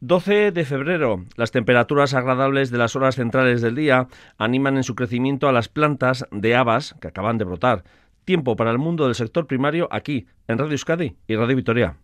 [0.00, 1.24] 12 de febrero.
[1.34, 5.68] Las temperaturas agradables de las horas centrales del día animan en su crecimiento a las
[5.68, 7.82] plantas de habas que acaban de brotar.
[8.24, 11.96] Tiempo para el mundo del sector primario aquí, en Radio Euskadi y Radio Vitoria.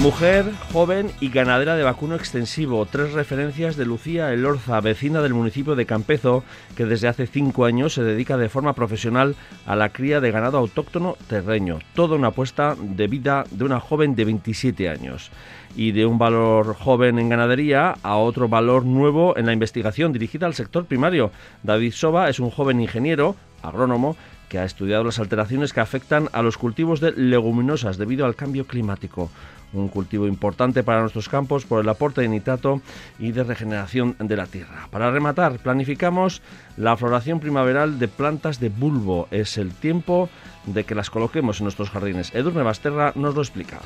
[0.00, 2.86] Mujer, joven y ganadera de vacuno extensivo.
[2.86, 6.42] Tres referencias de Lucía Elorza, vecina del municipio de Campezo,
[6.74, 9.36] que desde hace cinco años se dedica de forma profesional
[9.66, 11.80] a la cría de ganado autóctono terreño.
[11.94, 15.30] Toda una apuesta de vida de una joven de 27 años.
[15.76, 20.46] Y de un valor joven en ganadería a otro valor nuevo en la investigación dirigida
[20.46, 21.30] al sector primario.
[21.62, 24.16] David Soba es un joven ingeniero, agrónomo,
[24.48, 28.66] que ha estudiado las alteraciones que afectan a los cultivos de leguminosas debido al cambio
[28.66, 29.30] climático
[29.72, 32.80] un cultivo importante para nuestros campos por el aporte de nitrato
[33.18, 34.88] y de regeneración de la tierra.
[34.90, 36.42] Para rematar, planificamos
[36.76, 39.28] la floración primaveral de plantas de bulbo.
[39.30, 40.28] Es el tiempo
[40.66, 42.34] de que las coloquemos en nuestros jardines.
[42.34, 43.80] Edurne Basterra nos lo explica.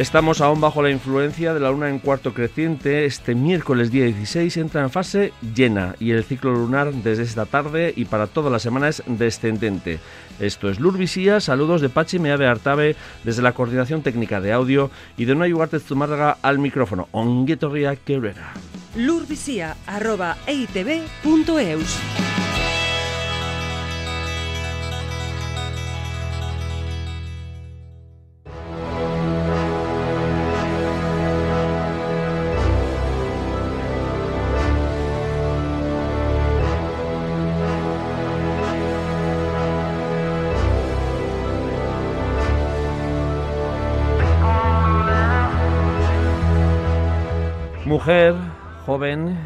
[0.00, 3.04] Estamos aún bajo la influencia de la luna en cuarto creciente.
[3.04, 7.92] Este miércoles día 16 entra en fase llena y el ciclo lunar desde esta tarde
[7.94, 9.98] y para toda la semana es descendente.
[10.40, 15.26] Esto es Lurvisía, saludos de Pachi Meave Artabe desde la coordinación técnica de audio y
[15.26, 17.08] de Nueva Ugarte Zumárraga al micrófono.
[17.12, 18.54] Onguetorria Quebrera.
[47.90, 48.36] Mujer,
[48.86, 49.36] joven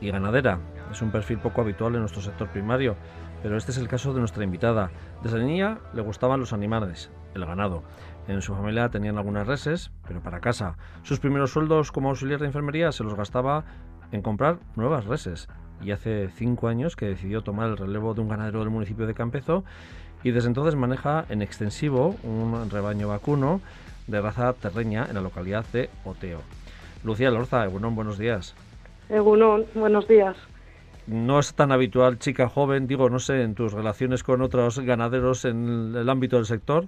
[0.00, 0.58] y ganadera.
[0.90, 2.96] Es un perfil poco habitual en nuestro sector primario,
[3.44, 4.90] pero este es el caso de nuestra invitada.
[5.22, 7.84] Desde niña le gustaban los animales, el ganado.
[8.26, 10.76] En su familia tenían algunas reses, pero para casa.
[11.04, 13.66] Sus primeros sueldos como auxiliar de enfermería se los gastaba
[14.10, 15.48] en comprar nuevas reses.
[15.80, 19.14] Y hace cinco años que decidió tomar el relevo de un ganadero del municipio de
[19.14, 19.62] Campezo
[20.24, 23.60] y desde entonces maneja en extensivo un rebaño vacuno
[24.08, 26.40] de raza terreña en la localidad de Oteo.
[27.04, 28.54] Lucía Lorza, Egunon, buenos días.
[29.08, 30.36] Egunon, buenos días.
[31.06, 35.44] No es tan habitual, chica joven, digo, no sé, en tus relaciones con otros ganaderos
[35.44, 36.86] en el ámbito del sector,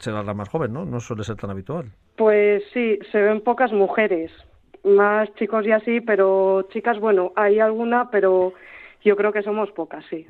[0.00, 0.84] serás la más joven, ¿no?
[0.84, 1.92] No suele ser tan habitual.
[2.16, 4.32] Pues sí, se ven pocas mujeres,
[4.82, 8.54] más chicos y así, pero chicas, bueno, hay alguna, pero
[9.04, 10.26] yo creo que somos pocas, sí.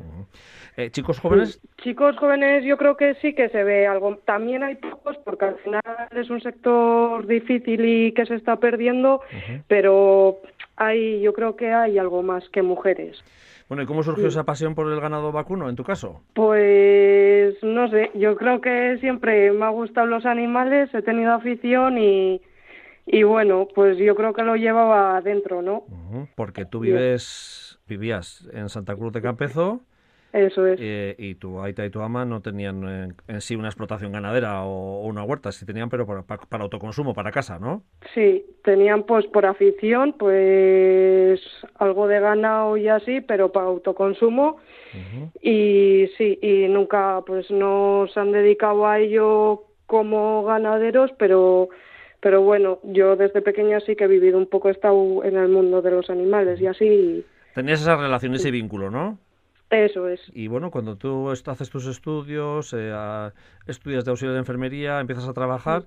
[0.76, 1.60] Eh, ¿Chicos jóvenes?
[1.82, 4.16] Chicos jóvenes yo creo que sí que se ve algo.
[4.24, 9.20] También hay pocos porque al final es un sector difícil y que se está perdiendo,
[9.68, 10.38] pero
[10.76, 13.22] hay, yo creo que hay algo más que mujeres.
[13.68, 16.20] Bueno, ¿y cómo surgió esa pasión por el ganado vacuno en tu caso?
[16.34, 21.96] Pues no sé, yo creo que siempre me ha gustado los animales, he tenido afición
[21.96, 22.42] y,
[23.06, 25.84] y bueno, pues yo creo que lo llevaba adentro, ¿no?
[26.34, 29.80] Porque tú vives, vivías en Santa Cruz de Campezo
[30.34, 30.80] eso es.
[30.82, 34.64] Eh, y tu aita y tu ama no tenían eh, en sí una explotación ganadera
[34.64, 37.84] o, una huerta, sí tenían, pero para, para, autoconsumo, para casa, ¿no?
[38.14, 41.40] Sí, tenían pues por afición, pues
[41.76, 44.56] algo de ganado y así, pero para autoconsumo.
[45.40, 51.68] Y sí, y nunca pues no se han dedicado a ello como ganaderos, pero
[52.18, 55.82] pero bueno, yo desde pequeña sí que he vivido un poco estado en el mundo
[55.82, 57.24] de los animales y así.
[57.54, 59.18] Tenías esa relación, ese vínculo, ¿no?
[59.74, 60.20] Eso es.
[60.32, 62.92] Y bueno, cuando tú haces tus estudios, eh,
[63.66, 65.86] estudias de auxiliar de enfermería, empiezas a trabajar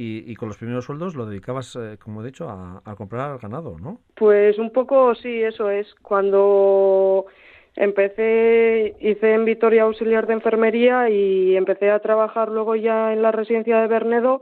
[0.00, 4.00] y, con los primeros sueldos lo dedicabas, eh, como he dicho, a, comprar ganado, ¿no?
[4.14, 5.92] Pues un poco sí, eso es.
[6.02, 7.26] Cuando
[7.74, 13.32] empecé, hice en Vitoria auxiliar de enfermería y empecé a trabajar luego ya en la
[13.32, 14.40] residencia de Bernedo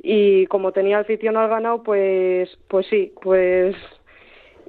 [0.00, 3.74] y como tenía afición al ganado, pues, pues sí, pues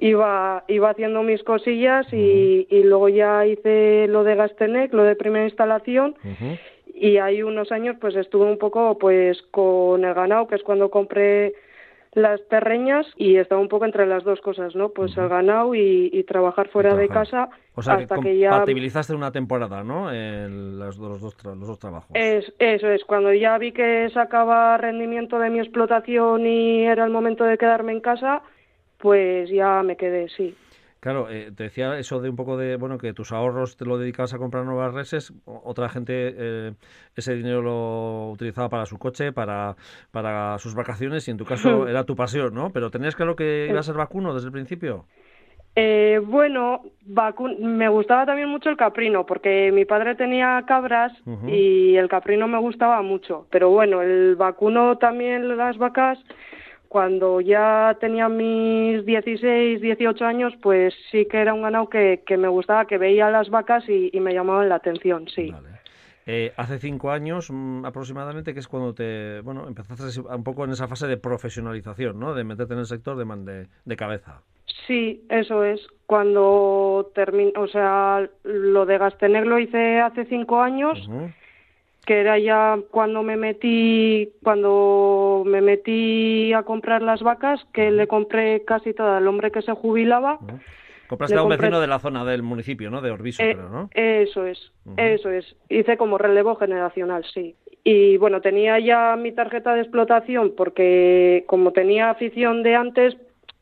[0.00, 5.14] iba, iba haciendo mis cosillas y, y, luego ya hice lo de Gastenec, lo de
[5.14, 6.16] primera instalación.
[6.92, 10.90] Y hay unos años pues estuve un poco pues con el ganado, que es cuando
[10.90, 11.54] compré
[12.12, 14.88] las terreñas y estaba un poco entre las dos cosas, ¿no?
[14.88, 19.32] Pues el ganado y, trabajar fuera de casa o sea, hasta que, ya compatibilizaste una
[19.32, 20.12] temporada, ¿no?
[20.12, 22.10] En los, dos, los dos trabajos.
[22.14, 27.10] Es, eso es, cuando ya vi que sacaba rendimiento de mi explotación y era el
[27.10, 28.42] momento de quedarme en casa,
[29.00, 30.54] pues ya me quedé, sí.
[31.00, 33.96] Claro, eh, te decía eso de un poco de, bueno, que tus ahorros te lo
[33.96, 36.72] dedicabas a comprar nuevas reses, otra gente eh,
[37.16, 39.76] ese dinero lo utilizaba para su coche, para,
[40.10, 42.70] para sus vacaciones y en tu caso era tu pasión, ¿no?
[42.70, 45.06] Pero tenías claro que iba a ser vacuno desde el principio.
[45.76, 46.82] Eh, bueno,
[47.60, 51.12] me gustaba también mucho el caprino, porque mi padre tenía cabras
[51.46, 53.46] y el caprino me gustaba mucho.
[53.50, 56.18] Pero bueno, el vacuno también, las vacas,
[56.90, 62.36] cuando ya tenía mis 16, 18 años, pues sí que era un ganado que, que
[62.36, 65.54] me gustaba, que veía las vacas y, me llamaban la atención, sí.
[66.26, 70.72] Eh, hace cinco años mm, aproximadamente, que es cuando te, bueno, empezaste un poco en
[70.72, 72.34] esa fase de profesionalización, ¿no?
[72.34, 74.42] De meterte en el sector de, de, de cabeza.
[74.88, 75.80] Sí, eso es.
[76.06, 81.08] Cuando terminé, o sea, lo de Gasteneg lo hice hace cinco años,
[82.10, 88.08] que era ya cuando me metí, cuando me metí a comprar las vacas, que le
[88.08, 90.40] compré casi todo al hombre que se jubilaba.
[91.06, 93.00] Compraste a un vecino de la zona del municipio, ¿no?
[93.00, 93.90] De Orbiso, eh, creo, ¿no?
[93.94, 95.54] Eso es, eso es.
[95.68, 97.54] Hice como relevo generacional, sí.
[97.84, 103.16] Y bueno, tenía ya mi tarjeta de explotación porque como tenía afición de antes,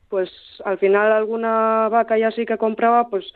[0.08, 0.30] pues
[0.64, 3.30] al final alguna vaca ya sí que compraba, pues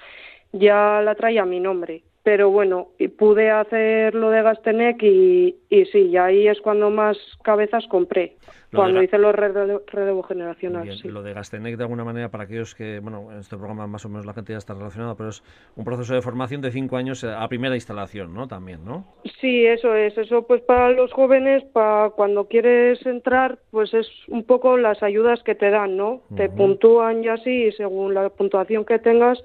[0.53, 2.03] ya la traía a mi nombre.
[2.23, 6.91] Pero bueno, y pude hacer lo de Gastenec y, y sí, y ahí es cuando
[6.91, 8.37] más cabezas compré
[8.75, 10.89] cuando hice los relevo, generacional.
[11.05, 14.09] Lo de Gastenec, de alguna manera, para aquellos que, bueno, en este programa más o
[14.09, 15.43] menos la gente ya está relacionada, pero es
[15.77, 18.49] un proceso de formación de cinco años a primera instalación, ¿no?
[18.49, 19.05] También, ¿no?
[19.41, 20.17] Sí, eso es.
[20.17, 25.43] Eso, pues para los jóvenes, para cuando quieres entrar, pues es un poco las ayudas
[25.43, 26.23] que te dan, ¿no?
[26.37, 29.43] Te puntúan ya así y según la puntuación que tengas,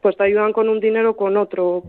[0.00, 1.82] pues te ayudan con un dinero o con otro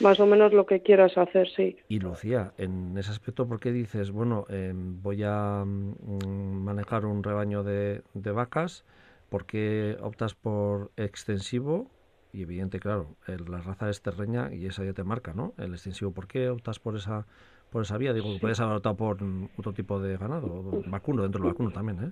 [0.00, 1.76] más o menos lo que quieras hacer, sí.
[1.88, 7.22] Y Lucía, en ese aspecto, ¿por qué dices, bueno, em, voy a mm, manejar un
[7.22, 8.84] rebaño de, vacas?
[9.28, 11.90] ¿Por qué optas por extensivo?
[12.32, 15.54] Y evidente, claro, la raza es terreña y esa ya te marca, ¿no?
[15.58, 17.26] El extensivo, ¿por qué optas por esa
[17.72, 18.12] por esa vía?
[18.12, 19.16] Digo, puedes haber optado por
[19.58, 22.10] otro tipo de ganado, vacuno, dentro del vacuno también, ¿eh?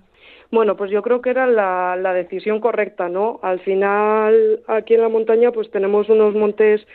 [0.51, 3.39] Bueno, pues yo creo que era la, la decisión correcta, ¿no?
[3.43, 6.85] Al final, aquí en la montaña, pues tenemos unos montes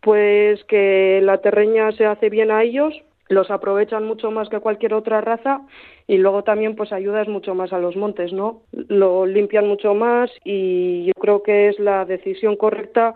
[0.00, 2.94] pues que la terreña se hace bien a ellos,
[3.28, 5.60] los aprovechan mucho más que cualquier otra raza
[6.06, 8.62] y luego también pues ayudas mucho más a los montes, ¿no?
[8.72, 13.14] Lo limpian mucho más y yo creo que es la decisión correcta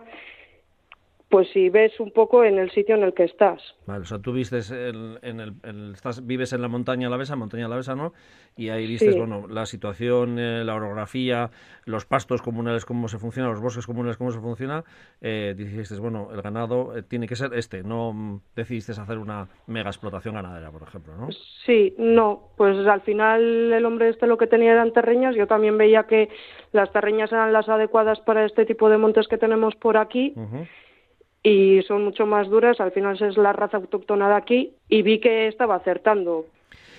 [1.29, 3.61] pues si ves un poco en el sitio en el que estás.
[3.87, 7.95] Vale, o sea, tú vistes en, el, estás, vives en la montaña Alavesa, montaña Alavesa,
[7.95, 8.13] ¿no?
[8.55, 11.49] Y ahí vistes, bueno, la situación, eh, la orografía,
[11.83, 14.83] los pastos comunales, cómo se funciona, los bosques comunales, cómo se funciona.
[15.19, 19.49] Eh, dijiste, bueno, el ganado eh, tiene que ser este, no mm, decidiste hacer una
[19.67, 21.29] mega explotación ganadera, por ejemplo, ¿no?
[21.65, 25.77] Sí, no, pues al final el hombre este lo que tenía eran terreñas, yo también
[25.77, 26.29] veía que
[26.71, 30.33] las terreñas eran las adecuadas para este tipo de montes que tenemos por aquí
[31.45, 32.81] y son mucho más duras.
[32.81, 36.47] Al final es la raza autóctona de aquí y vi que estaba acertando.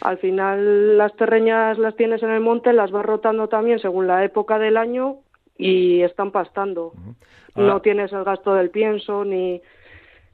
[0.01, 4.25] Al final las terreñas las tienes en el monte, las vas rotando también según la
[4.25, 5.17] época del año
[5.59, 6.93] y están pastando.
[7.57, 9.61] No tienes el gasto del pienso ni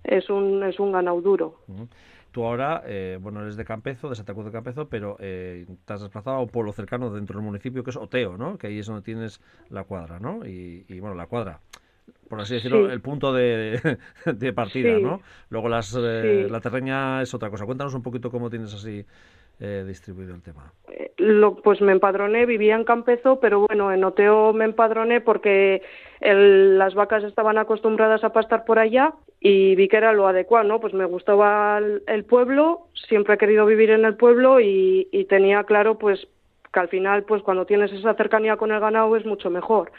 [0.05, 1.61] es un es un ganado duro.
[2.33, 5.93] Tú ahora, eh, bueno, eres de Campezo, de Santa Cruz de Campezo, pero eh, te
[5.93, 8.59] has desplazado a un pueblo cercano dentro del municipio que es Oteo, ¿no?
[8.59, 10.45] Que ahí es donde tienes la cuadra, ¿no?
[10.45, 11.61] Y, y bueno, la cuadra
[12.33, 13.79] por así decirlo, el punto de,
[14.55, 15.21] partida, ¿no?
[15.51, 17.67] Luego las, eh, la terreña es otra cosa.
[17.67, 19.05] Cuéntanos un poquito cómo tienes así
[19.61, 20.73] eh, distribuido el tema.
[20.91, 25.83] Eh, lo, pues me empadroné, vivía en Campezo, pero bueno, en Oteo me empadroné porque
[26.21, 30.81] las vacas estaban acostumbradas a pastar por allá y vi que era lo adecuado, ¿no?
[30.81, 35.65] Pues me gustaba el, pueblo, siempre he querido vivir en el pueblo y, y tenía
[35.65, 36.27] claro, pues
[36.73, 39.93] que al final, pues cuando tienes esa cercanía con el ganado es mucho mejor.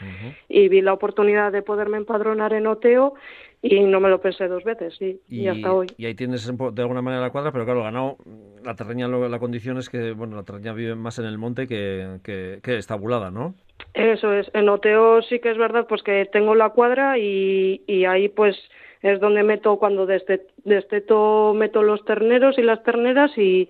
[0.48, 3.14] Y vi la oportunidad de poderme empadronar en Oteo
[3.62, 5.86] y no me lo pensé dos veces, sí, y, hasta hoy.
[5.96, 8.18] Y ahí tienes de alguna manera la cuadra, pero claro, el ganado,
[8.62, 12.18] la terreña, la condición es que, bueno, la terreña vive más en el monte que,
[12.22, 13.54] que, que estabulada, ¿no?
[13.94, 18.04] Eso es, en Oteo sí que es verdad, pues que tengo la cuadra y, y
[18.04, 18.56] ahí pues
[19.00, 23.68] es donde meto, cuando desteto meto los terneros y las terneras y,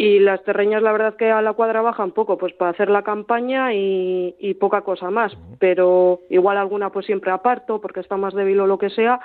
[0.00, 3.02] y las terreñas la verdad que a la cuadra bajan poco pues para hacer la
[3.02, 5.36] campaña y, y poca cosa más.
[5.58, 9.20] Pero igual alguna pues siempre aparto porque está más débil o lo que sea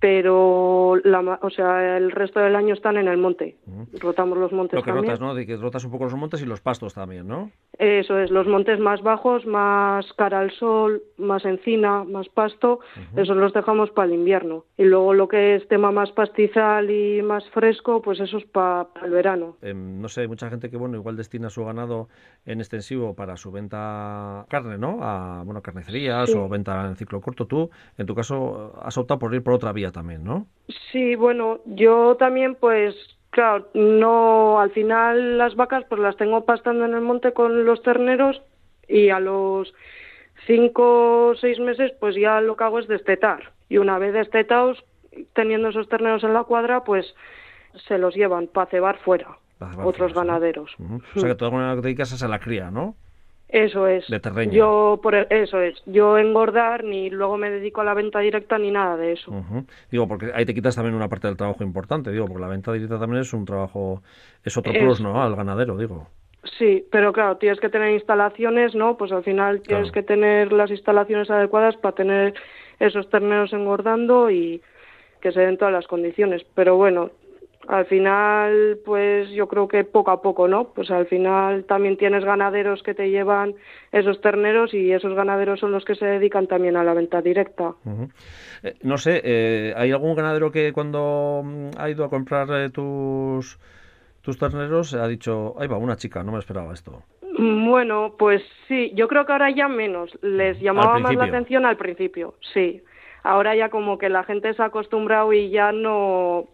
[0.00, 3.56] pero la, o sea, el resto del año están en el monte.
[3.98, 5.34] Rotamos los montes Lo que rotas, ¿no?
[5.34, 7.50] De que rotas un poco los montes y los pastos también, ¿no?
[7.78, 12.80] Eso es, los montes más bajos, más cara al sol, más encina, más pasto,
[13.16, 14.64] esos los dejamos para el invierno.
[14.76, 18.88] Y luego lo que es tema más pastizal y más fresco, pues eso es para
[19.02, 19.56] el verano.
[19.62, 22.08] Em, no sé, hay mucha gente que, bueno, igual destina su ganado
[22.46, 24.98] en extensivo para su venta carne, ¿no?
[25.02, 27.46] A, bueno, carnicerías o venta en ciclo corto.
[27.46, 30.46] Tú, en tu caso, has optado por ir por otra vía también, ¿no?
[30.92, 32.94] Sí, bueno, yo también pues
[33.30, 37.82] claro, no al final las vacas pues las tengo pastando en el monte con los
[37.82, 38.42] terneros
[38.88, 39.72] y a los
[40.46, 43.52] cinco o seis meses, pues ya lo que hago es destetar.
[43.68, 44.82] Y una vez destetados,
[45.34, 47.14] teniendo esos terneros en la cuadra, pues
[47.86, 49.38] se los llevan para cebar fuera
[49.84, 50.74] otros ganaderos.
[50.78, 52.94] O sea que todo lo que te dedicas es a la cría, ¿no?
[53.48, 54.06] Eso es.
[54.08, 54.52] De terreño.
[54.52, 55.82] Yo, por eso es.
[55.86, 59.32] Yo engordar ni luego me dedico a la venta directa ni nada de eso.
[59.90, 62.72] Digo, porque ahí te quitas también una parte del trabajo importante, digo, porque la venta
[62.72, 64.02] directa también es un trabajo,
[64.44, 65.22] es otro plus, ¿no?
[65.22, 66.08] Al ganadero, digo.
[66.58, 68.96] Sí, pero claro, tienes que tener instalaciones, ¿no?
[68.96, 72.34] Pues al final tienes que tener las instalaciones adecuadas para tener
[72.78, 74.62] esos terneros engordando y
[75.20, 76.44] que se den todas las condiciones.
[76.54, 77.10] Pero bueno,
[77.68, 80.72] al final, pues yo creo que poco a poco, ¿no?
[80.72, 83.56] Pues al final también tienes ganaderos que te llevan
[83.92, 87.74] esos terneros y esos ganaderos son los que se dedican también a la venta directa.
[88.62, 92.70] Eh, no sé, eh, ¿hay algún ganadero que cuando mm, ha ido a comprar eh,
[92.70, 93.58] tus,
[94.22, 97.02] tus terneros ha dicho, ahí va, una chica, no me esperaba esto?
[97.38, 100.10] Bueno, pues sí, yo creo que ahora ya menos.
[100.22, 102.82] Les llamaba más la atención al principio, sí.
[103.24, 106.48] Ahora ya como que la gente se ha acostumbrado y ya no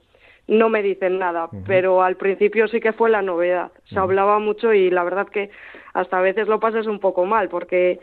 [0.47, 3.73] no me dicen nada, pero al principio sí que fue la novedad.
[3.85, 5.51] Se hablaba mucho y la verdad que
[5.95, 7.99] hasta a veces lo pasas un poco mal porque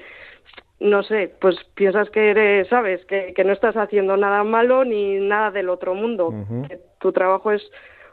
[0.80, 5.20] no sé, pues piensas que eres, sabes, que, que no estás haciendo nada malo ni
[5.20, 6.34] nada del otro mundo.
[6.68, 7.62] que tu trabajo es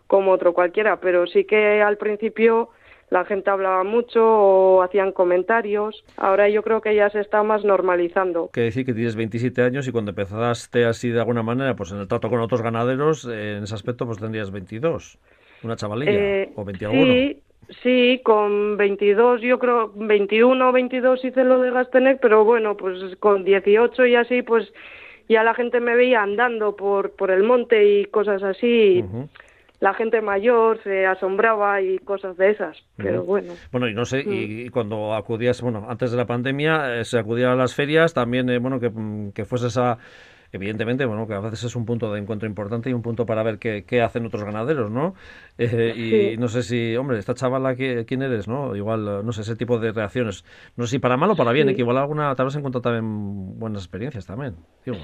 [0.06, 2.68] como otro cualquiera, pero sí que al principio
[3.10, 6.04] la gente hablaba mucho o hacían comentarios.
[6.16, 8.50] Ahora yo creo que ya se está más normalizando.
[8.52, 11.98] Que decir que tienes 27 años y cuando empezaste así de alguna manera, pues en
[11.98, 15.18] el trato con otros ganaderos, eh, en ese aspecto pues tendrías 22,
[15.62, 16.92] una chavalilla eh, o 21.
[16.92, 17.42] Sí,
[17.82, 23.16] sí, con 22 yo creo, 21 o 22 hice lo de Gastenec, pero bueno, pues
[23.16, 24.72] con 18 y así pues
[25.28, 29.04] ya la gente me veía andando por, por el monte y cosas así
[29.80, 33.54] la gente mayor se asombraba y cosas de esas, pero bueno.
[33.70, 34.70] Bueno, y no sé, y, mm.
[34.70, 38.58] cuando acudías, bueno, antes de la pandemia, eh, se acudía a las ferias, también, eh,
[38.58, 39.98] bueno, que, mm, que fuese esa
[40.52, 43.42] evidentemente, bueno, que a veces es un punto de encuentro importante y un punto para
[43.42, 45.14] ver qué, qué hacen otros ganaderos, ¿no?
[45.60, 48.76] Eh, y no sé si, hombre, esta chavala, ¿quién eres, no?
[48.76, 50.44] Igual, no sé, ese tipo de reacciones.
[50.76, 53.58] No sé si para mal o para bien, que igual alguna, tal vez encuentro también
[53.58, 54.54] buenas experiencias también.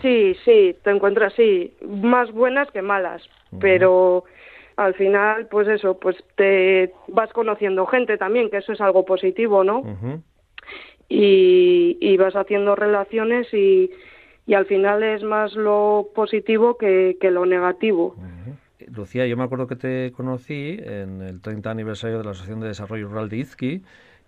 [0.00, 3.20] Sí, sí, te encuentras, sí, más buenas que malas,
[3.58, 4.24] pero
[4.76, 9.64] al final, pues eso, pues te vas conociendo gente también, que eso es algo positivo,
[9.64, 9.82] ¿no?
[11.08, 13.90] y, y, vas haciendo relaciones y,
[14.46, 18.16] y, al final es más lo positivo que, que lo negativo.
[18.88, 22.68] Lucía, yo me acuerdo que te conocí en el 30 aniversario de la Asociación de
[22.68, 23.82] Desarrollo Rural de Izqui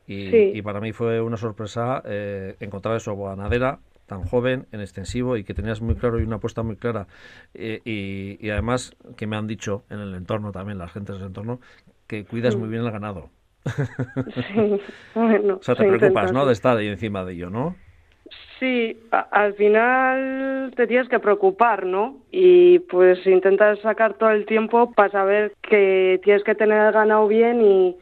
[0.07, 5.37] y, y para mí fue una sorpresa eh, encontrar eso, ganadera, tan joven, en extensivo
[5.37, 7.07] y que tenías muy claro y una apuesta muy clara.
[7.55, 11.61] Eh, y, además que me han dicho en el entorno también, las gentes del entorno,
[12.07, 13.31] que cuidas muy bien el ganado.
[13.65, 14.81] Sí,
[15.15, 15.57] bueno.
[15.57, 16.47] o sea, te preocupas, ¿no?
[16.47, 17.77] De estar ahí encima de ello, ¿no?
[18.59, 22.23] Sí, al final te tienes que preocupar, ¿no?
[22.31, 27.29] Y pues intentas sacar todo el tiempo para saber que tienes que tener el ganado
[27.29, 27.97] bien y,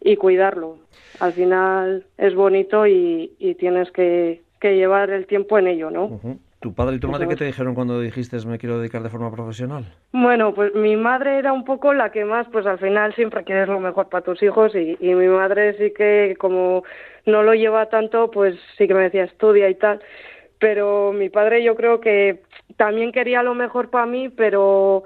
[0.00, 0.78] y cuidarlo.
[1.20, 6.18] Al final es bonito y, y tienes que, que llevar el tiempo en ello, ¿no?
[6.58, 9.30] ¿Tu padre y tu madre qué te dijeron cuando dijiste me quiero dedicar de forma
[9.30, 9.84] profesional?
[10.10, 13.68] Bueno, pues mi madre era un poco la que más, pues al final siempre quieres
[13.68, 16.82] lo mejor para tus hijos y, y mi madre sí que como
[17.26, 20.00] no lo lleva tanto, pues sí que me decía estudia y tal.
[20.58, 22.40] Pero mi padre yo creo que
[22.78, 25.04] también quería lo mejor para mí, pero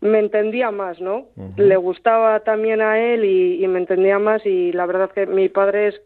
[0.00, 1.26] me entendía más, ¿no?
[1.56, 5.48] Le gustaba también a él y, y, me entendía más y la verdad que mi
[5.48, 6.00] padre es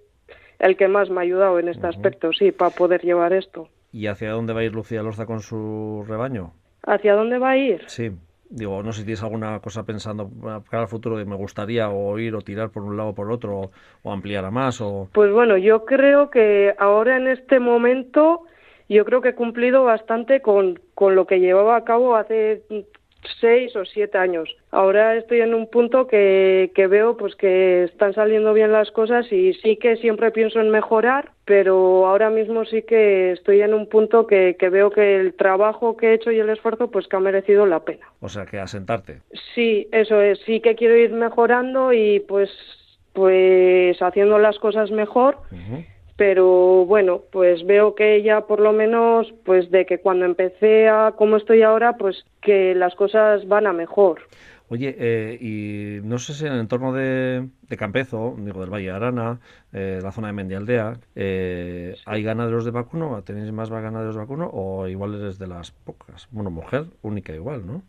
[0.63, 3.69] el que más me ha ayudado en este aspecto, sí, para poder llevar esto.
[3.93, 6.53] ¿Y hacia dónde va a ir Lucía Lorza con su rebaño?
[6.85, 7.83] ¿Hacia dónde va a ir?
[7.89, 8.13] Sí.
[8.49, 10.31] Digo, no sé si tienes alguna cosa pensando
[10.71, 13.33] para el futuro de me gustaría o ir o tirar por un lado o por
[13.33, 13.71] otro
[14.03, 15.09] o, ampliar a más o...
[15.13, 18.43] Pues bueno, yo creo que ahora en este momento
[18.89, 22.63] yo creo que he cumplido bastante con, con lo que llevaba a cabo hace
[23.41, 24.49] seis o siete años.
[24.71, 29.31] Ahora estoy en un punto que, que veo pues que están saliendo bien las cosas
[29.33, 33.89] y sí que siempre pienso en mejorar, pero ahora mismo sí que estoy en un
[33.89, 37.17] punto que, que veo que el trabajo que he hecho y el esfuerzo pues que
[37.17, 38.07] ha merecido la pena.
[38.21, 39.21] O sea, que asentarte.
[39.55, 42.51] Sí, eso es, sí que quiero ir mejorando y pues
[43.13, 45.37] pues haciendo las cosas mejor
[46.17, 51.15] pero bueno, pues veo que ella por lo menos, pues de que cuando empecé a
[51.17, 54.21] como estoy ahora, pues que las cosas van a mejor.
[54.73, 58.91] Oye, eh, y no sé si en el entorno de, Campezo, digo del Valle de
[58.93, 59.39] Arana,
[59.71, 63.23] eh, la zona de Mendialdea, eh, ¿hay ganaderos de vacuno?
[63.23, 64.49] ¿Tenéis más ganaderos de vacuno?
[64.51, 66.27] ¿O igual eres de las pocas?
[66.31, 67.83] Bueno, mujer, única igual, ¿no?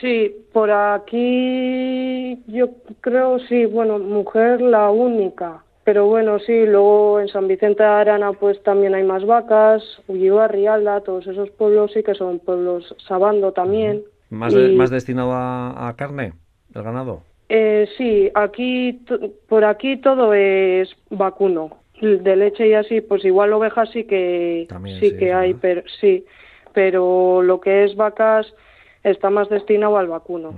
[0.00, 2.70] Sí, por aquí yo
[3.00, 8.32] creo, sí, bueno, mujer la única Pero bueno, sí, luego en San Vicente de Arana
[8.32, 13.52] pues también hay más vacas, Ullibar, Rialda, todos esos pueblos sí que son pueblos Sabando
[13.52, 14.02] también.
[14.28, 16.32] ¿Más, de- más destinado a, a carne,
[16.74, 17.22] el ganado?
[17.48, 19.00] Eh, sí, aquí,
[19.48, 21.70] por aquí todo es vacuno.
[22.00, 25.60] De leche y así, pues igual ovejas sí que También, sí sí, que hay, ¿no?
[25.62, 26.26] pero sí,
[26.74, 28.52] pero lo que es vacas
[29.04, 30.52] está más destinado al vacuno.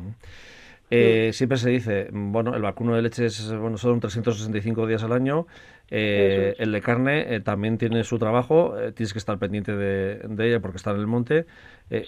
[0.91, 5.13] Eh, Siempre se dice, bueno, el vacuno de leche es, bueno, son 365 días al
[5.13, 5.47] año.
[5.91, 6.61] eh, es.
[6.61, 10.49] El de carne eh, también tiene su trabajo, eh, tienes que estar pendiente de, de
[10.49, 11.47] ella porque está en el monte.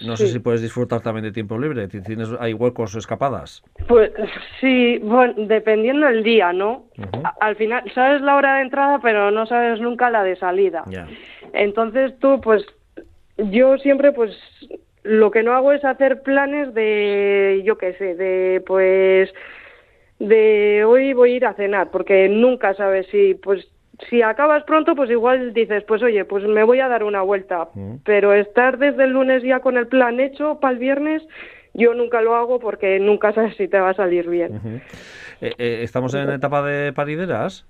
[0.02, 1.88] No sé si puedes disfrutar también de tiempo libre.
[1.88, 3.62] ti- ¿Tienes, ¿Hay huecos o escapadas?
[3.88, 4.12] Pues
[4.60, 6.84] sí, bueno, dependiendo el día, ¿no?
[7.40, 10.84] Al final sabes la hora de entrada, pero no sabes nunca la de salida.
[11.54, 12.62] Entonces tú, pues,
[13.38, 14.36] yo siempre, pues,
[15.02, 19.32] lo que no hago es hacer planes de, yo qué sé, de, pues,
[20.18, 23.66] de hoy voy a ir a cenar, porque nunca sabes si, pues,
[24.08, 27.68] si acabas pronto, pues igual dices, pues oye, pues me voy a dar una vuelta.
[27.74, 27.96] Mm.
[28.04, 31.22] Pero estar desde el lunes ya con el plan hecho para el viernes,
[31.74, 34.82] yo nunca lo hago porque nunca sabes si te va a salir bien.
[35.40, 37.66] Eh, eh, ¿Estamos en etapa de parideras?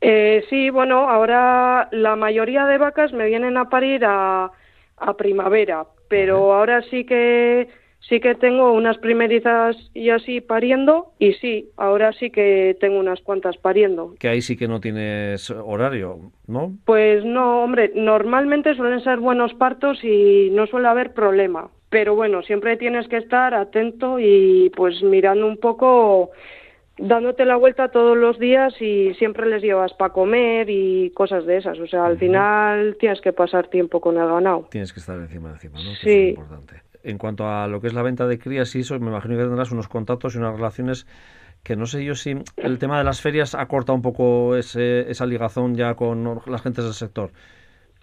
[0.00, 4.50] Eh, sí, bueno, ahora la mayoría de vacas me vienen a parir a,
[4.96, 7.68] a primavera, pero ahora sí que
[8.00, 13.22] sí que tengo unas primerizas y así pariendo y sí, ahora sí que tengo unas
[13.22, 14.14] cuantas pariendo.
[14.18, 16.74] Que ahí sí que no tienes horario, ¿no?
[16.84, 21.70] Pues no, hombre, normalmente suelen ser buenos partos y no suele haber problema.
[21.88, 26.32] Pero bueno, siempre tienes que estar atento y pues mirando un poco,
[27.08, 31.56] dándote la vuelta todos los días y siempre les llevas para comer y cosas de
[31.58, 31.78] esas.
[31.78, 34.66] O sea, al final tienes que pasar tiempo con el ganado.
[34.70, 35.90] Tienes que estar encima de encima, ¿no?
[35.90, 36.10] Que Sí.
[36.10, 36.82] es importante.
[37.04, 39.42] En cuanto a lo que es la venta de crías y eso, me imagino que
[39.42, 41.06] tendrás unos contactos y unas relaciones
[41.64, 45.10] que no sé yo si el tema de las ferias ha cortado un poco ese,
[45.10, 47.30] esa ligazón ya con las gentes del sector.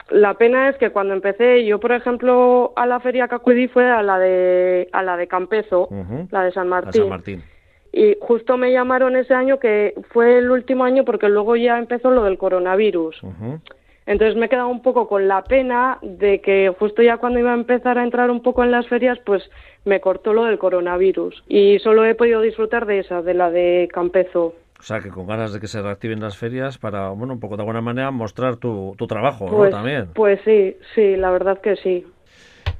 [0.09, 3.89] La pena es que cuando empecé, yo por ejemplo a la feria que acudí fue
[3.89, 5.87] a la de a la de Campezo,
[6.31, 7.01] la de San A Martín.
[7.01, 7.43] San Martín.
[7.91, 12.11] Y justo me llamaron ese año que fue el último año porque luego ya empezó
[12.11, 13.21] lo del coronavirus.
[14.05, 17.51] Entonces me he quedado un poco con la pena de que justo ya cuando iba
[17.51, 19.43] a empezar a entrar un poco en las ferias, pues
[19.85, 21.43] me cortó lo del coronavirus.
[21.47, 24.55] Y solo he podido disfrutar de esa, de la de Campezo.
[24.79, 27.57] O sea, que con ganas de que se reactiven las ferias para, bueno, un poco
[27.57, 29.57] de alguna manera mostrar tu, tu trabajo, ¿no?
[29.57, 30.09] Pues, También.
[30.15, 32.05] pues sí, sí, la verdad que sí.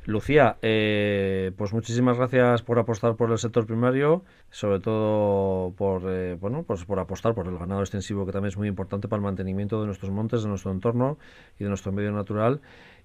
[0.10, 6.36] Lucía, eh, pues muchísimas gracias por apostar por el sector primario, sobre todo por eh,
[6.42, 9.24] bueno, pues por apostar por el ganado extensivo, que también es muy importante para el
[9.24, 11.20] mantenimiento de nuestros montes, de nuestro entorno
[11.60, 12.60] y de nuestro medio natural.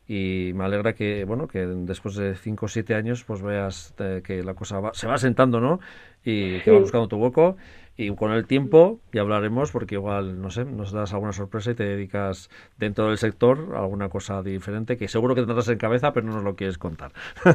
[0.07, 4.21] Y me alegra que bueno que después de 5 o 7 años pues veas eh,
[4.25, 5.81] que la cosa va- se va sentando, ¿no?
[6.25, 6.83] Y que va Sí.
[6.83, 7.57] buscando tu hueco.
[7.97, 11.75] Y con el tiempo ya hablaremos porque igual, no sé, nos das alguna sorpresa y
[11.75, 16.13] te dedicas dentro del sector a alguna cosa diferente que seguro que tendrás en cabeza,
[16.13, 17.13] pero no nos lo quieres contar.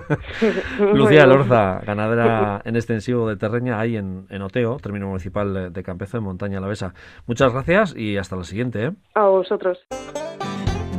[0.94, 1.26] Lucía.
[1.26, 6.18] Lorza, ganadera en extensivo de Terreña, ahí en, en Oteo, término municipal de, de Campezo,
[6.18, 6.94] en Montaña Alavesa.
[7.28, 8.86] Muchas gracias y hasta la siguiente.
[8.86, 8.92] ¿eh?
[9.16, 9.78] A vosotros.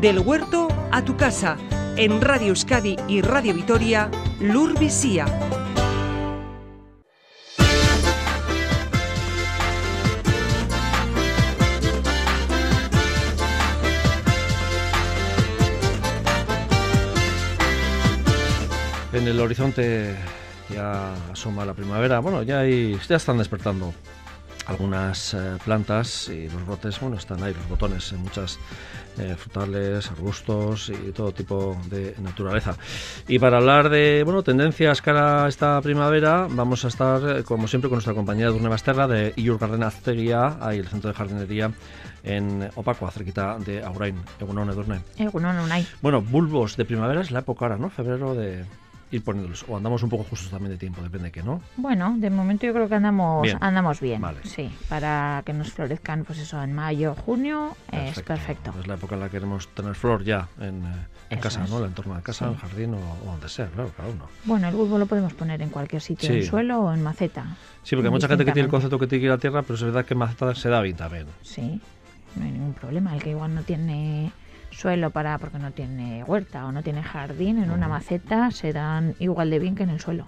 [0.00, 1.58] Del huerto a tu casa.
[1.98, 4.10] En Radio Euskadi y Radio Vitoria,
[4.40, 5.26] Lur Visía.
[19.12, 20.16] En el horizonte
[20.70, 22.20] ya asoma la primavera.
[22.20, 23.92] Bueno, ya, hay, ya están despertando
[24.70, 28.58] algunas eh, plantas y los brotes, bueno, están ahí, los botones en muchas
[29.18, 32.76] eh, frutales, arbustos y todo tipo de naturaleza.
[33.26, 37.66] Y para hablar de, bueno, tendencias cara a esta primavera, vamos a estar, eh, como
[37.66, 41.72] siempre, con nuestra compañera Durne Basterra de Iur Garden Azteguía, ahí el centro de jardinería
[42.22, 44.16] en Opaco, cerquita de Aurain.
[44.40, 45.00] Egunon, Edurne.
[45.18, 45.86] Egunon unai.
[46.00, 47.90] Bueno, bulbos de primavera es la época ahora, ¿no?
[47.90, 48.64] Febrero de
[49.10, 49.64] ir poniéndolos.
[49.68, 51.60] O andamos un poco justos también de tiempo, depende de qué, ¿no?
[51.76, 53.58] Bueno, de momento yo creo que andamos Bien.
[53.60, 54.20] andamos bien.
[54.20, 54.38] Vale.
[54.44, 58.72] Sí, para que nos florezcan, pues eso, en mayo, junio, es perfecto.
[58.80, 61.70] Es la época en la que queremos tener flor ya en, eh, en casa, es.
[61.70, 61.78] ¿no?
[61.78, 62.44] En el entorno de casa, Sí.
[62.44, 64.26] en el jardín o, o donde sea, claro, cada uno.
[64.44, 66.36] Bueno, el bulbo lo podemos poner en cualquier sitio, Sí.
[66.36, 67.56] en suelo o en maceta.
[67.82, 69.62] Sí, porque hay mucha gente que tiene el concepto que tiene que ir a tierra,
[69.62, 71.26] pero es verdad que en maceta se da bien también.
[71.42, 71.80] Sí,
[72.36, 73.14] no hay ningún problema.
[73.14, 74.30] El que igual no tiene
[74.70, 79.14] suelo para porque no tiene huerta o no tiene jardín, en una maceta se dan
[79.18, 80.26] igual de bien que en el suelo.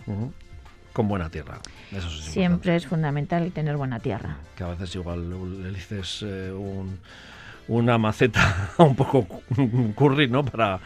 [0.92, 1.58] Con buena tierra.
[1.90, 4.36] Eso sí es Siempre es fundamental tener buena tierra.
[4.56, 6.98] Que a veces igual le dices eh, un-
[7.68, 9.26] una maceta un poco
[9.94, 10.44] curry, ¿no?
[10.44, 10.80] Para,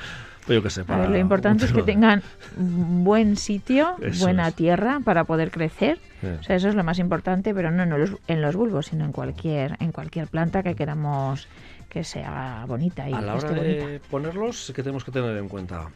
[0.47, 2.23] Pues yo qué sé, para ver, lo importante es que tengan
[2.57, 4.55] buen sitio, Eso buena es.
[4.55, 5.99] tierra para poder crecer.
[6.21, 6.27] Sí.
[6.29, 9.05] O sea, eso es lo más importante, pero no en los, en los bulbos, sino
[9.05, 11.49] en cualquier, en cualquier planta que queramos
[11.89, 13.63] que sea bonita y A la hora bonita.
[13.87, 15.89] de ponerlos, ¿qué tenemos que tener en cuenta?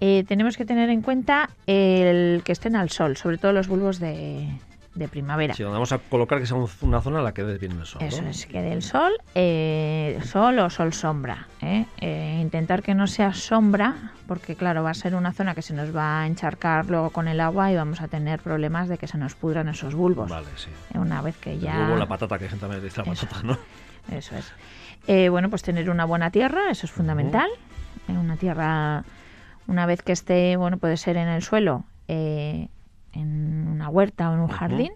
[0.00, 3.98] Eh, tenemos que tener en cuenta el que estén al sol, sobre todo los bulbos
[4.00, 4.48] de,
[4.94, 5.52] de primavera.
[5.52, 7.84] Si vamos a colocar que sea un- una zona en la que dé bien el
[7.84, 8.00] sol.
[8.02, 8.30] Eso ¿no?
[8.30, 11.48] es, que del sol, eh, sol o sol sombra.
[11.60, 11.84] ¿eh?
[12.00, 15.74] Eh, intentar que no sea sombra, porque claro, va a ser una zona que se
[15.74, 19.06] nos va a encharcar luego con el agua y vamos a tener problemas de que
[19.06, 20.30] se nos pudran esos bulbos.
[20.30, 20.70] Vale, sí.
[20.94, 21.76] Una vez que ya...
[21.76, 23.58] Luego la patata, que hay gente le dice la patata, ¿no?
[24.10, 24.50] Eso es.
[25.06, 27.48] Eh, bueno, pues tener una buena tierra, eso es fundamental.
[28.08, 29.04] Eh, una tierra,
[29.66, 32.68] una vez que esté, bueno, puede ser en el suelo, eh,
[33.12, 34.92] en una huerta o en un jardín,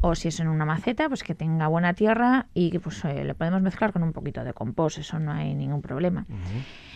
[0.00, 3.24] o si es en una maceta, pues que tenga buena tierra y que pues eh,
[3.24, 6.26] le podemos mezclar con un poquito de compost, eso no hay ningún problema.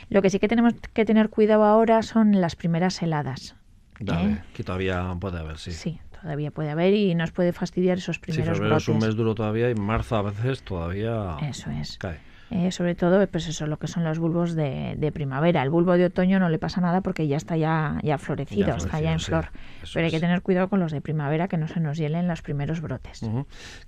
[0.08, 3.54] Lo que sí que tenemos que tener cuidado ahora son las primeras heladas.
[4.00, 4.38] Dale, ¿eh?
[4.54, 5.72] que todavía puede haber, sí.
[5.72, 9.08] Sí, todavía puede haber y nos puede fastidiar esos Sí, primeros febrero es un brotes.
[9.08, 11.96] mes duro todavía y marzo a veces todavía Eso es.
[11.98, 12.18] cae.
[12.50, 15.62] Eh, sobre todo, pues eso, lo que son los bulbos de, de primavera.
[15.62, 18.76] El bulbo de otoño no le pasa nada porque ya está ya, ya florecido, Ya
[18.76, 19.50] está ya en flor.
[19.94, 22.42] Pero hay que tener cuidado con los de primavera que no se nos hielen los
[22.42, 23.24] primeros brotes.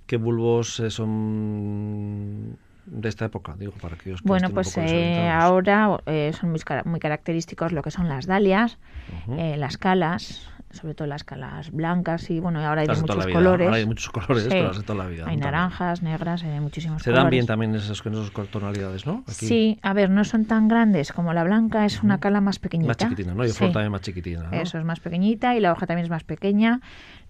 [0.05, 3.55] ¿Qué bulbos eh, son de esta época?
[3.57, 8.09] Digo, para que Bueno, pues eh, ahora eh, son muy, muy característicos lo que son
[8.09, 8.77] las dalias,
[9.37, 13.25] eh, las calas, sobre todo las calas blancas y bueno, ahora hay de de muchos
[13.27, 13.65] colores.
[13.67, 14.49] Ahora hay muchos colores, Sí.
[14.49, 15.25] pero de toda la vida.
[15.27, 17.23] Hay naranjas, negras, eh, muchísimos Se colores.
[17.23, 19.23] dan bien también esas, con esas tonalidades, ¿no?
[19.27, 19.45] Aquí.
[19.47, 22.89] Sí, a ver, no son tan grandes como la blanca, es una cala más pequeñita.
[22.89, 23.45] Más chiquitina, ¿no?
[23.45, 23.53] Y Sí.
[23.59, 24.51] flor también más chiquitina, ¿no?
[24.51, 26.81] Eso es más pequeñita y la hoja también es más pequeña.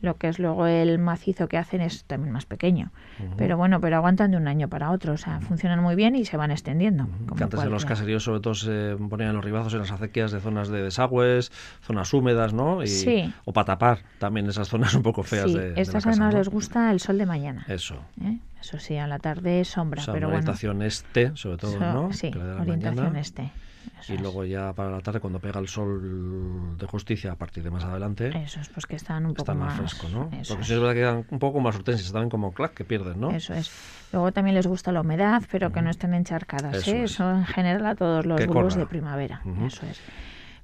[0.04, 2.92] Lo que es luego el macizo que hacen es también más pequeño.
[3.38, 5.14] Pero bueno, pero aguantan de un año para otro.
[5.14, 7.08] O sea, funcionan muy bien y se van extendiendo.
[7.26, 10.34] como Que antes en los caseríos sobre todo se ponían los ribazos en las acequias
[10.34, 12.84] de zonas de desagües, zonas húmedas, ¿no?
[12.84, 13.34] Y, Sí.
[13.46, 16.34] O para tapar también esas zonas un poco feas Sí, de, de estas casa, además
[16.34, 16.40] ¿no?
[16.40, 17.66] les gusta el sol de mañana.
[17.70, 17.96] Eso.
[18.22, 18.38] ¿eh?
[18.60, 20.44] Eso sí, a la tarde sombra, O sea, pero una bueno.
[20.52, 22.12] orientación este, sobre todo, so- ¿no?
[22.12, 22.28] Sí,
[22.60, 23.20] orientación mañana.
[23.22, 23.52] este.
[24.00, 24.22] Eso Y es.
[24.22, 27.84] luego ya para la tarde, cuando pega el sol de justicia a partir de más
[27.84, 30.30] adelante, Eso es, pues que están un poco está más, fresco, ¿no?
[30.38, 30.68] eso Porque es.
[30.68, 33.32] si es verdad que quedan un poco más hortensias, también como clac, que pierden, ¿no?
[33.32, 33.72] Eso es.
[34.12, 36.76] Luego también les gusta la humedad, pero que no estén encharcadas.
[36.76, 37.04] Eso ¿eh?
[37.04, 37.12] es.
[37.12, 38.76] Eso en general a todos los corra.
[38.76, 39.42] de primavera.
[39.46, 39.66] Ujú.
[39.66, 40.00] Eso es.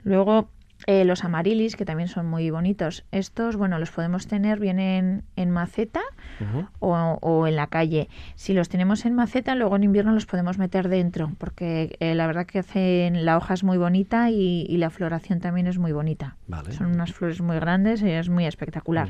[0.03, 0.49] Luego
[0.87, 3.05] eh, los amarilis, que también son muy bonitos.
[3.11, 6.01] Estos, bueno, los podemos tener bien en, en maceta
[6.79, 8.09] o, o en la calle.
[8.35, 12.27] Si los tenemos en maceta, luego en invierno los podemos meter dentro, porque eh, la
[12.27, 15.91] verdad que hacen la hoja es muy bonita y, y la floración también es muy
[15.91, 16.37] bonita.
[16.47, 16.71] Vale.
[16.71, 19.09] Son unas flores muy grandes y es muy espectacular.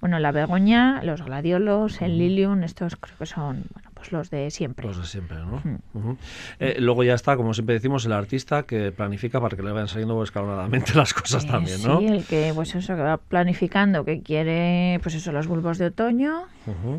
[0.00, 4.50] Bueno, la begoña, los gladiolos, el lilium, estos creo que son bueno, pues los de
[4.50, 4.86] siempre.
[4.86, 5.62] Los de siempre, ¿no?
[5.94, 6.16] Ujú.
[6.60, 9.88] Eh, luego ya está, como siempre decimos, el artista que planifica para que le vayan
[9.88, 11.98] saliendo escalonadamente las cosas Eh, también, sí, ¿no?
[12.00, 16.44] el que pues eso que va planificando que quiere pues eso los bulbos de otoño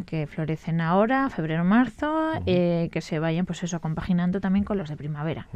[0.08, 4.90] que florecen ahora, febrero, marzo, eh, que se vayan pues eso compaginando también con los
[4.90, 5.48] de primavera.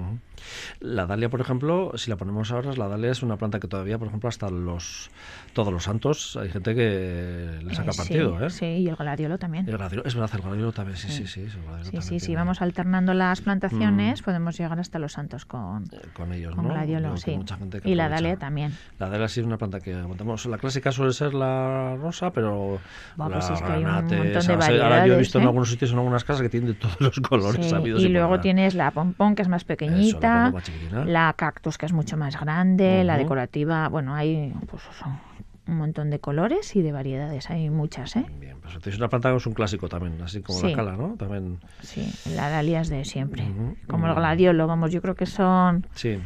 [0.79, 3.97] La dalia, por ejemplo, si la ponemos ahora, la dalia es una planta que todavía,
[3.97, 5.09] por ejemplo, hasta los
[5.53, 8.49] todos los santos hay gente que le saca Eh, partido, sí, ¿eh?
[8.49, 9.67] Sí, y el gladiolo también.
[9.67, 11.32] El gladiolo- es verdad, el gladiolo también, sí, sí, sí.
[11.33, 16.09] Sí, sí, si tiene- vamos alternando las plantaciones, podemos llegar hasta los santos con, eh,
[16.13, 16.73] con ellos, con ¿no?
[16.73, 17.35] gladiolo, sí.
[17.35, 18.71] mucha gente que Y la dalia también.
[18.99, 20.45] La dalia sí es una planta que aguantamos.
[20.45, 22.81] La clásica suele ser la rosa, pero
[23.15, 25.37] Buah, la pues es que hay un montón de esa- Ahora yo he variedades, visto
[25.39, 25.47] en ¿eh?
[25.47, 28.75] algunos sitios, en algunas casas, que tienen de todos los colores Sí, y luego tienes
[28.75, 30.53] la pompón, que es más Eso, pequeñita,
[31.05, 34.83] la cactus, que es mucho más grande, la decorativa, bueno, hay pues
[35.67, 38.25] un montón de colores y de variedades, hay muchas, ¿eh?
[38.39, 38.89] Bien, perfecto.
[38.89, 40.67] Es una planta que es un clásico también, así como Sí.
[40.69, 41.15] la cala, ¿no?
[41.17, 43.45] También, Sí, la dalia es de siempre,
[43.87, 46.19] como el gladiolo, vamos, yo creo que son sí.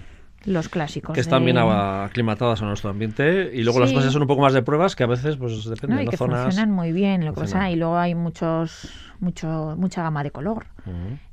[0.46, 1.14] los clásicos.
[1.14, 4.42] Que están de- bien aclimatadas a nuestro ambiente y luego las cosas son un poco
[4.42, 6.12] más de pruebas que a veces, pues depende, No, y ¿no?
[6.12, 6.44] que Zonas...
[6.44, 10.66] funcionan muy bien, lo que pasa, y luego hay muchos, mucho, mucha gama de color.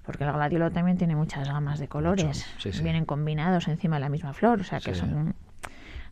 [0.04, 2.44] Porque el gladiolo también tiene muchas gamas de colores.
[2.58, 2.82] sí, sí.
[2.82, 4.60] Vienen combinados encima de la misma flor.
[4.60, 5.34] O sea que son.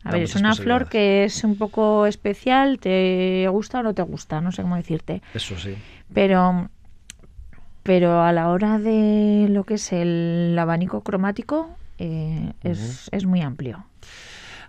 [0.03, 4.01] A ver, es una flor que es un poco especial, te gusta o no te
[4.01, 5.21] gusta, no sé cómo decirte.
[5.33, 5.75] Eso sí.
[6.13, 6.69] Pero,
[7.83, 13.41] pero a la hora de lo que es el abanico cromático, eh, es, es muy
[13.41, 13.85] amplio.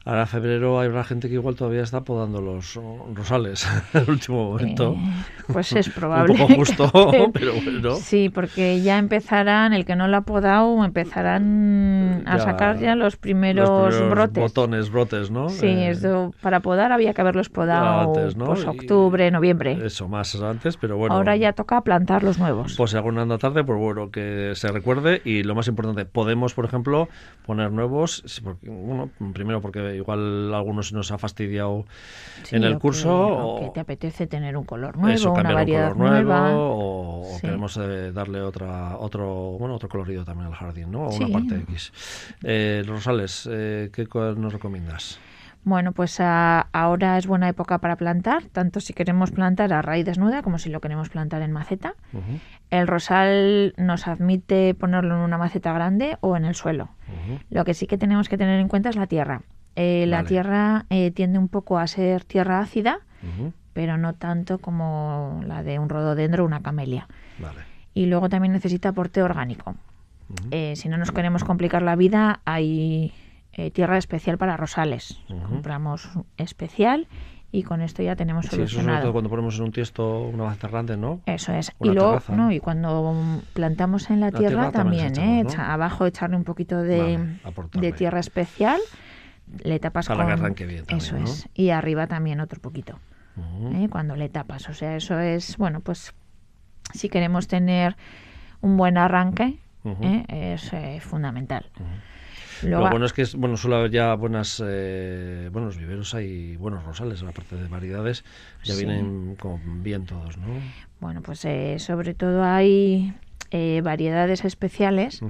[0.06, 2.78] Ahora febrero habrá gente que igual todavía está podando los
[3.14, 4.96] rosales en el último momento.
[4.98, 6.32] Eh, pues es probable.
[6.34, 6.90] Un poco justo,
[7.32, 7.94] pero bueno.
[7.96, 13.16] Sí, porque ya empezarán, el que no lo ha podado, empezarán a sacar ya los
[13.16, 14.42] primeros, brotes.
[14.42, 15.48] Botones, brotes, ¿no?
[15.48, 18.46] Sí, Eh, eso, para podar había que haberlos podado antes, ¿no?
[18.46, 19.78] pues Y- octubre, noviembre.
[19.86, 21.14] Eso, más antes, pero bueno.
[21.14, 22.74] Ahora ya toca plantar los nuevos.
[22.76, 25.22] Pues si alguna anda tarde, pues bueno, que se recuerde.
[25.24, 27.08] Y lo más importante, podemos, por ejemplo,
[27.46, 28.22] poner nuevos.
[28.62, 31.84] bueno, primero porque igual algunos nos ha fastidiado
[32.44, 33.14] Sí, en el o que- curso.
[33.16, 36.22] o que te apetece tener un color nuevo, eso, una cambiar un variedad color nuevo,
[36.32, 36.56] nueva.
[36.56, 37.40] o, o Sí.
[37.42, 41.06] queremos eh, darle otra, otro, bueno, otro colorido también al jardín, ¿no?
[41.06, 41.24] O Sí.
[41.24, 41.92] una parte X.
[42.42, 45.18] Eh, Rosales, eh, ¿qué nos recomiendas?
[45.66, 50.04] Bueno, pues a- ahora es buena época para plantar, tanto si queremos plantar a raíz
[50.04, 51.94] desnuda como si lo queremos plantar en maceta.
[52.68, 56.90] El rosal nos admite ponerlo en una maceta grande o en el suelo.
[57.48, 59.40] Lo que sí que tenemos que tener en cuenta es la tierra.
[59.76, 62.98] Eh, la tierra eh, tiende un poco a ser tierra ácida,
[63.72, 67.08] pero no tanto como la de un rododendro o una camelia.
[67.38, 67.60] Vale.
[67.94, 69.74] Y luego también necesita aporte orgánico.
[70.50, 73.12] Eh, si no nos queremos complicar la vida, hay
[73.52, 75.18] eh, tierra especial para rosales.
[75.48, 77.06] Compramos especial
[77.52, 79.02] y con esto ya tenemos Sí, eso sobre solucionado.
[79.02, 81.20] todo cuando ponemos en un tiesto una maceta grande, ¿no?
[81.26, 81.70] Eso es.
[81.78, 82.34] Una y luego, terraza.
[82.36, 83.14] no, y cuando
[83.52, 85.40] plantamos en la, La tierra, tierra también ¿eh?
[85.40, 85.50] echamos, ¿no?
[85.50, 87.86] Echa- abajo echarle un poquito de, Vale, aportarle.
[87.90, 88.80] de tierra especial,
[89.62, 90.26] le tapas Para con...
[90.26, 91.24] que arranque bien también, Eso ¿no?
[91.24, 91.48] es.
[91.54, 92.98] Y arriba también otro poquito.
[93.74, 93.88] ¿eh?
[93.90, 94.68] cuando le tapas.
[94.68, 96.14] O sea, eso es, bueno, pues
[96.92, 97.96] si queremos tener
[98.60, 99.58] un buen arranque.
[99.84, 100.24] ¿eh?
[100.54, 101.68] es eh, fundamental.
[102.62, 106.56] Lo Luego, bueno es que es, bueno, suele haber ya buenas, eh, buenos viveros, hay
[106.56, 108.24] buenos rosales, aparte de variedades,
[108.62, 108.86] ya Sí.
[108.86, 110.46] vienen como bien todos, ¿no?
[111.00, 113.12] bueno, pues eh, sobre todo hay
[113.50, 115.20] eh, variedades especiales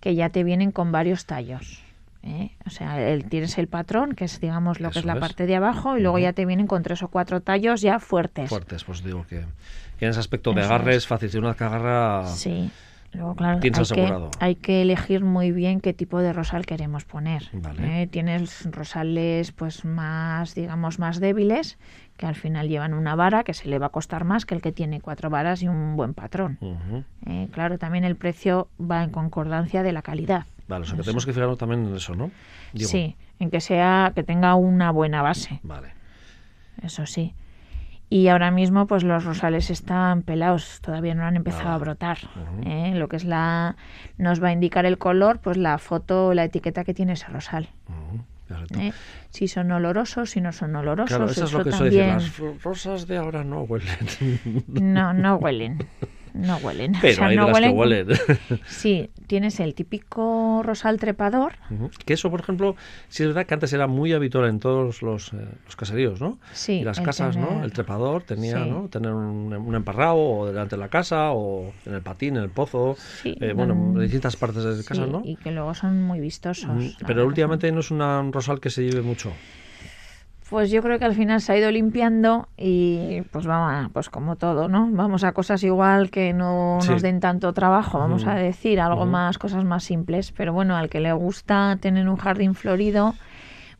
[0.00, 1.82] que ya te vienen con varios tallos.
[2.26, 2.50] ¿Eh?
[2.66, 5.20] O sea, el, tienes el patrón, que es, digamos, lo que es la es.
[5.20, 8.48] parte de abajo, y luego ya te vienen con tres o cuatro tallos ya fuertes.
[8.50, 9.44] Fuertes, pues digo que,
[9.98, 10.98] que en ese aspecto de Eso agarre es.
[10.98, 12.26] es fácil, si una que agarra...
[12.26, 12.70] Sí.
[13.12, 14.30] Luego, claro, Tienes hay que, asegurado.
[14.40, 17.48] hay que elegir muy bien qué tipo de rosal queremos poner.
[17.52, 18.02] Vale.
[18.02, 18.06] ¿eh?
[18.08, 21.78] Tienes rosales pues más, digamos, más débiles,
[22.18, 24.60] que al final llevan una vara que se le va a costar más que el
[24.60, 26.58] que tiene cuatro varas y un buen patrón.
[27.26, 30.44] Eh, claro, también el precio va en concordancia de la calidad.
[30.68, 32.30] Vale, o sea que tenemos que fijarnos también en eso, ¿no?
[32.72, 35.92] Digo, Sí, en que sea que tenga una buena base, Vale.
[36.82, 37.34] eso sí.
[38.08, 42.18] Y ahora mismo, pues los rosales están pelados, todavía no han empezado Ah, a brotar.
[42.36, 42.68] ujú.
[42.68, 42.92] ¿eh?
[42.94, 43.74] Lo que es la,
[44.16, 47.68] nos va a indicar el color, pues la foto, la etiqueta que tiene ese rosal.
[48.78, 48.92] ¿eh?
[49.30, 52.14] Si son olorosos, si no son olorosos, Claro, eso es lo que suele decir, también.
[52.16, 53.96] las ro- rosas de ahora no huelen.
[54.68, 55.78] No, no huelen.
[56.36, 56.94] No huelen.
[56.96, 57.76] O Pero sea, hay no de las que huelen-
[58.08, 58.60] huelen.
[58.66, 61.54] Sí, tienes el típico rosal trepador.
[62.04, 62.76] Que eso, por ejemplo,
[63.08, 66.38] sí es verdad que antes era muy habitual en todos los, eh, los caseríos, ¿no?
[66.52, 67.64] Sí, y las casas, ¿no?
[67.64, 68.70] El trepador tenía, Sí.
[68.70, 68.88] ¿no?
[68.88, 72.50] Tener un, un emparrado o delante de la casa o en el patín, en el
[72.50, 72.96] pozo.
[73.22, 75.22] Sí, eh, bueno, en distintas partes de Sí, casa, ¿no?
[75.24, 76.68] Y que luego son muy vistosos.
[76.68, 79.32] Mm, la Pero últimamente no es una- un rosal que se lleve mucho.
[80.48, 84.08] Pues yo creo que al final se ha ido limpiando y pues vamos, a- pues
[84.10, 84.88] como todo, ¿no?
[84.92, 86.90] Vamos a cosas igual que no Sí.
[86.90, 90.30] nos den tanto trabajo, vamos a decir, algo más, cosas más simples.
[90.36, 93.14] Pero bueno, al que le gusta tener un jardín florido,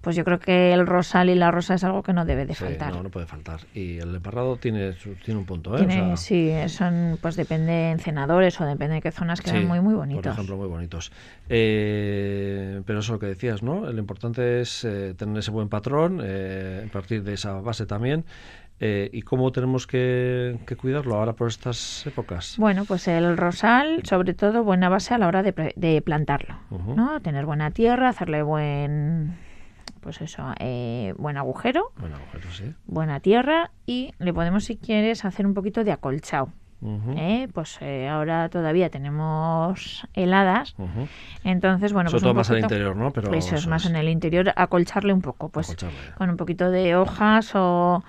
[0.07, 2.55] pues yo creo que el rosal y la rosa es algo que no debe de
[2.55, 2.93] Sí, faltar.
[2.93, 3.59] no, no puede faltar.
[3.75, 4.93] Y el emparrado tiene,
[5.25, 5.79] tiene un punto, ¿eh?
[5.79, 9.63] Tiene, O sea, sí, son, pues depende en cenadores o depende de qué zonas quedan
[9.63, 10.23] Sí, muy, muy bonitos.
[10.23, 11.11] Por ejemplo, muy bonitos.
[11.49, 13.81] Eh, pero eso es lo que decías, ¿no?
[13.91, 18.25] Lo importante es eh, tener ese buen patrón, eh, a partir de esa base también.
[18.79, 22.57] Eh, ¿Y cómo tenemos que, que cuidarlo ahora por estas épocas?
[22.59, 26.57] Bueno, pues el rosal, sobre todo, buena base a la hora de, de plantarlo.
[26.95, 27.21] ¿no?
[27.23, 29.35] Tener buena tierra, hacerle buen,
[30.07, 32.73] pues eso, eh, buen agujero, Bueno, agujero, sí.
[32.87, 36.51] buena tierra y le podemos, si quieres, hacer un poquito de acolchado.
[37.17, 37.49] ¿eh?
[37.53, 40.77] Pues eh, ahora todavía tenemos heladas,
[41.43, 43.11] entonces, bueno, Sobre pues todo un más al poquito- interior, ¿no?
[43.11, 45.75] Pero eso es más en el interior, acolcharle un poco, pues
[46.17, 48.05] con un poquito de hojas o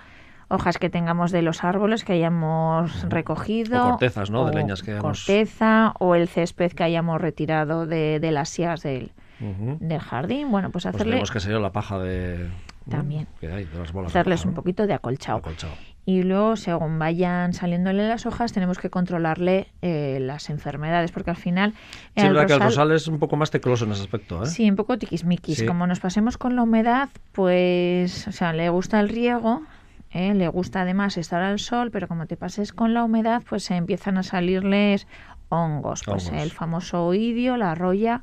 [0.46, 3.84] hojas que tengamos de los árboles que hayamos recogido.
[3.86, 4.44] O cortezas, ¿no?
[4.44, 8.82] De leñas que hayamos- Corteza o el césped que hayamos retirado de, de las sías
[8.84, 10.50] del, Del jardín.
[10.50, 12.48] Bueno, pues Pues hacerle, tenemos que la paja de...
[12.88, 13.26] También.
[13.40, 15.38] Que hay, de las bolas de hacerles paja, un poquito de acolchado.
[15.38, 15.72] Acolchado.
[16.06, 21.36] Y luego, según vayan saliéndole las hojas, tenemos que controlarle eh, las enfermedades, porque al
[21.36, 21.74] final...
[22.16, 24.46] Sí, el que el rosal- es un poco más tecloso en ese aspecto, ¿eh?
[24.46, 25.58] Sí, un poco tiquismiquis.
[25.58, 25.66] Sí.
[25.66, 29.62] Como nos pasemos con la humedad, pues, o sea, le gusta el riego,
[30.10, 30.32] ¿eh?
[30.32, 33.76] le gusta además estar al sol, pero como te pases con la humedad, pues se
[33.76, 35.06] empiezan a salirles
[35.50, 36.42] hongos, pues Hongos.
[36.42, 38.22] el famoso oidio, la roya.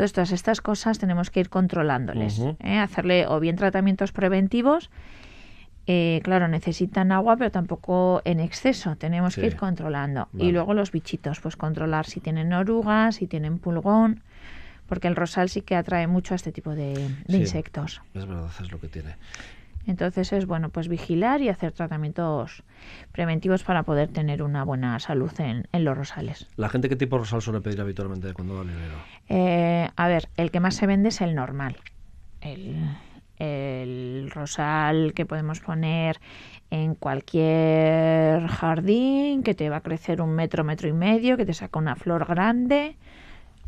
[0.00, 2.78] Entonces, todas estas cosas tenemos que ir controlándoles, ¿eh?
[2.78, 4.88] hacerle o bien tratamientos preventivos,
[5.86, 8.96] eh, claro, necesitan agua, pero tampoco en exceso.
[8.96, 10.28] Tenemos que ir controlando.
[10.38, 14.22] Y luego los bichitos, pues controlar si tienen orugas, si tienen pulgón,
[14.86, 16.94] porque el rosal sí que atrae mucho a este tipo de,
[17.28, 18.00] insectos.
[18.14, 19.16] Es verdad, es lo que tiene.
[19.90, 22.62] Entonces es bueno pues vigilar y hacer tratamientos
[23.10, 26.46] preventivos para poder tener una buena salud en, los rosales.
[26.56, 28.70] ¿La gente qué tipo de rosal suele pedir habitualmente cuando va al
[29.28, 31.76] eh, a ver, el que más se vende es el normal.
[32.40, 32.76] El,
[33.38, 36.20] el rosal que podemos poner
[36.70, 41.54] en cualquier jardín, que te va a crecer un metro, metro y medio, que te
[41.54, 42.96] saca una flor grande,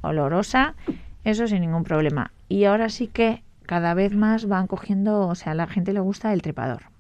[0.03, 0.77] olorosa,
[1.25, 2.31] eso sin ningún problema.
[2.49, 6.01] Y ahora sí que cada vez más van cogiendo, o sea, a la gente le
[6.01, 6.93] gusta el trepador.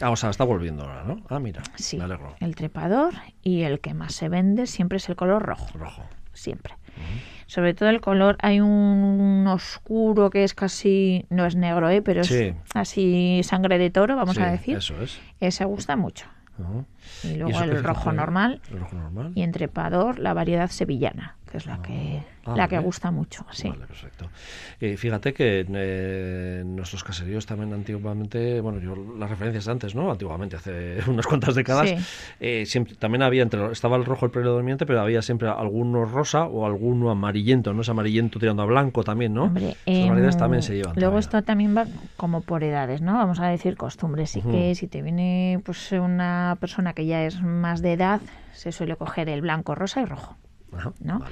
[0.00, 1.22] Ah, o sea, está volviendo ahora, ¿no?
[1.28, 1.98] Ah, mira, sí,
[2.40, 5.66] El trepador y el que más se vende siempre es el color rojo.
[5.78, 6.02] Rojo.
[6.32, 6.74] Siempre.
[7.46, 12.02] Sobre todo el color, hay un oscuro que es casi, no es negro, ¿eh?
[12.02, 14.78] pero es así sangre de toro, vamos a decir.
[14.78, 15.20] Eso es.
[15.40, 16.26] Ese gusta mucho.
[17.22, 18.60] Y luego el rojo normal.
[18.70, 19.32] El rojo normal.
[19.34, 23.10] Y en trepador la variedad sevillana que es la ah, que ah, la que gusta
[23.10, 23.44] mucho.
[23.50, 23.68] Sí.
[23.68, 24.30] Vale, perfecto.
[24.80, 30.10] Y fíjate que eh, nuestros caseríos también antiguamente, bueno, yo las referencias antes, ¿no?
[30.10, 31.92] Antiguamente, hace unas cuantas décadas,
[32.40, 36.46] eh, siempre también había entre estaba el rojo el predominante, pero había siempre alguno rosa
[36.46, 37.82] o alguno amarillento, ¿no?
[37.82, 39.44] Es amarillento tirando a blanco también, ¿no?
[39.44, 40.94] Hombre, variedades también se llevan.
[40.96, 41.86] Luego esto también va
[42.16, 43.12] como por edades, ¿no?
[43.12, 44.30] Vamos a decir costumbres.
[44.30, 48.22] Sí que si te viene pues una persona que ya es más de edad,
[48.54, 50.38] se suele coger el blanco, rosa y rojo.
[51.00, 51.24] ¿No?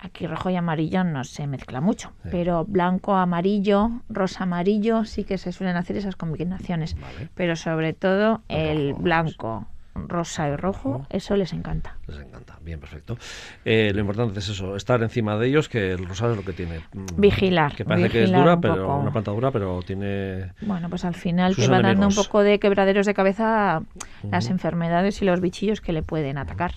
[0.00, 5.38] Aquí rojo y amarillo no se mezcla mucho, pero blanco, amarillo, rosa, amarillo sí que
[5.38, 6.96] se suelen hacer esas combinaciones.
[7.34, 9.66] Pero sobre todo el blanco,
[10.06, 11.96] rosa y rojo, eso les encanta.
[12.06, 13.18] Les encanta, bien, perfecto.
[13.64, 16.52] Eh, lo importante es eso, estar encima de ellos, que el rosado es lo que
[16.52, 16.80] tiene.
[16.92, 17.74] Mm, vigilar.
[17.74, 20.52] Que parece que es dura, pero una planta dura, pero tiene.
[20.60, 23.82] Bueno, pues al final te va dando un poco de quebraderos de cabeza
[24.30, 26.72] las enfermedades y los bichillos que le pueden atacar.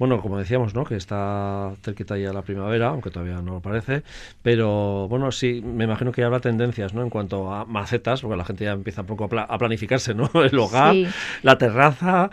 [0.00, 0.84] Bueno, como decíamos, ¿no?
[0.84, 4.02] Que está cerquita ya la primavera, aunque todavía no lo parece.
[4.40, 7.02] Pero bueno, sí, me imagino que ya habrá tendencias, ¿no?
[7.02, 10.30] En cuanto a macetas, porque la gente ya empieza un poco a, planificarse, ¿no?
[10.42, 10.96] El hogar,
[11.42, 12.30] la terraza.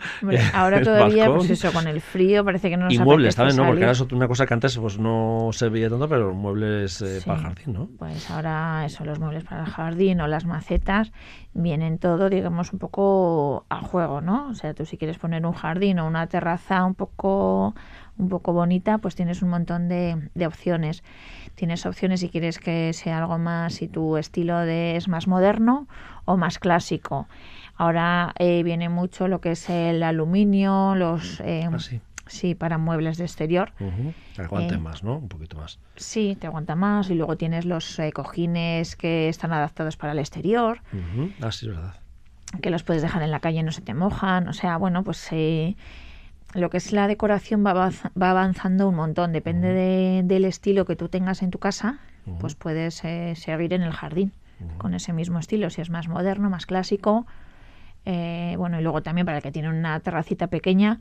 [0.54, 3.66] ahora todavía, pues eso, con el frío parece que no nos Y muebles también, ¿no?
[3.66, 7.38] Porque era una cosa que antes pues no se veía tanto, pero muebles eh, para
[7.38, 7.90] el jardín, ¿no?
[7.98, 11.12] Pues ahora eso, los muebles para el jardín o las macetas
[11.58, 14.48] vienen todo, digamos, un poco a juego, ¿no?
[14.48, 17.74] O sea, tú si quieres poner un jardín o una terraza un poco,
[18.16, 21.02] un poco bonita, pues tienes un montón de, de opciones.
[21.56, 25.88] Tienes opciones si quieres que sea algo más, si tu estilo de, es más moderno
[26.24, 27.26] o más clásico.
[27.76, 31.40] Ahora eh, viene mucho lo que es el aluminio, los...
[31.40, 32.00] Eh, ah, Sí,
[32.58, 33.72] para muebles de exterior.
[34.36, 35.16] Aguante eh, más, ¿no?
[35.16, 35.78] Un poquito más.
[35.96, 37.10] Sí, te aguanta más.
[37.10, 40.80] Y luego tienes los eh, cojines que están adaptados para el exterior.
[41.40, 41.94] Ah, sí, es verdad.
[42.62, 44.48] Que los puedes dejar en la calle y no se te mojan.
[44.48, 45.76] O sea, bueno, pues eh,
[46.54, 49.32] lo que es la decoración va, va avanzando un montón.
[49.32, 51.98] Depende del estilo que tú tengas en tu casa,
[52.40, 54.32] pues puedes seguir en el jardín
[54.76, 55.70] con ese mismo estilo.
[55.70, 57.26] Si es más moderno, más clásico.
[58.04, 61.00] bueno, y luego también para el que tiene una terracita pequeña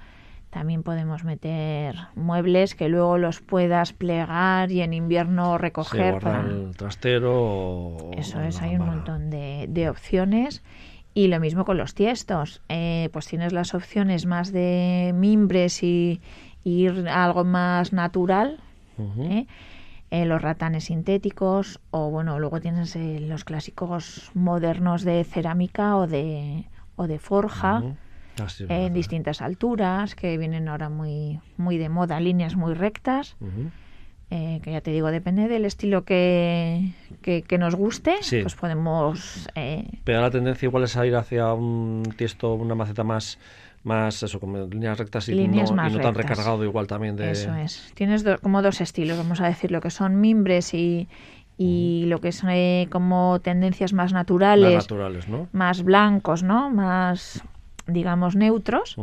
[0.49, 6.19] también podemos meter muebles que luego los puedas plegar y en invierno recoger.
[6.19, 6.41] para...
[6.41, 8.11] el trastero.
[8.13, 10.63] Eso es, hay un montón de, opciones.
[11.13, 12.61] Y lo mismo con los tiestos.
[12.69, 16.21] Eh, pues tienes las opciones más de mimbres y,
[16.63, 18.59] ir a algo más natural.
[19.19, 19.47] ¿eh?
[20.09, 26.65] Eh, los ratanes sintéticos o bueno luego tienes los clásicos modernos de cerámica o de
[26.95, 27.83] o de forja
[28.39, 33.35] Ah, en distintas alturas, que vienen ahora muy, muy de moda, líneas muy rectas.
[34.29, 39.49] Eh, que ya te digo, depende del estilo que, que, nos guste, pues podemos...
[39.55, 39.87] Eh...
[40.03, 43.39] Pero la tendencia igual es a ir hacia un tiesto, una maceta más
[43.83, 45.63] más eso, como líneas rectas y, no,
[46.01, 47.31] tan recargado igual también de...
[47.31, 47.89] Eso es.
[47.93, 51.07] Tienes como dos estilos, vamos a decir, lo que son mimbres y,
[51.57, 55.47] y lo que son eh, como tendencias más naturales, más naturales, ¿no?
[55.53, 56.69] Más blancos, ¿no?
[56.69, 57.41] Más
[57.87, 58.97] digamos, neutros,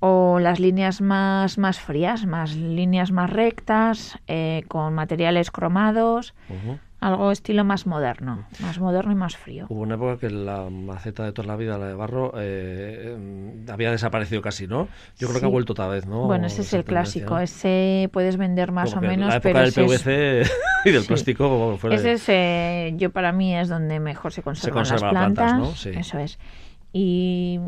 [0.00, 6.34] o las líneas más, más frías, más líneas más rectas, eh, con materiales cromados,
[7.00, 9.66] algo estilo más moderno, más moderno y más frío.
[9.68, 13.70] Hubo una época que la maceta de toda la vida, la de barro, eh, em,
[13.70, 14.88] había desaparecido casi, ¿no?
[15.18, 16.26] Yo creo que ha vuelto otra vez, ¿no?
[16.26, 20.42] Bueno, ese es el clásico, ese puedes vender más o menos, la época del PVC
[20.86, 25.02] y del plástico Ese es, eh, yo para mí es donde mejor se conservan las
[25.02, 26.38] plantas, eso es.
[26.92, 27.60] Y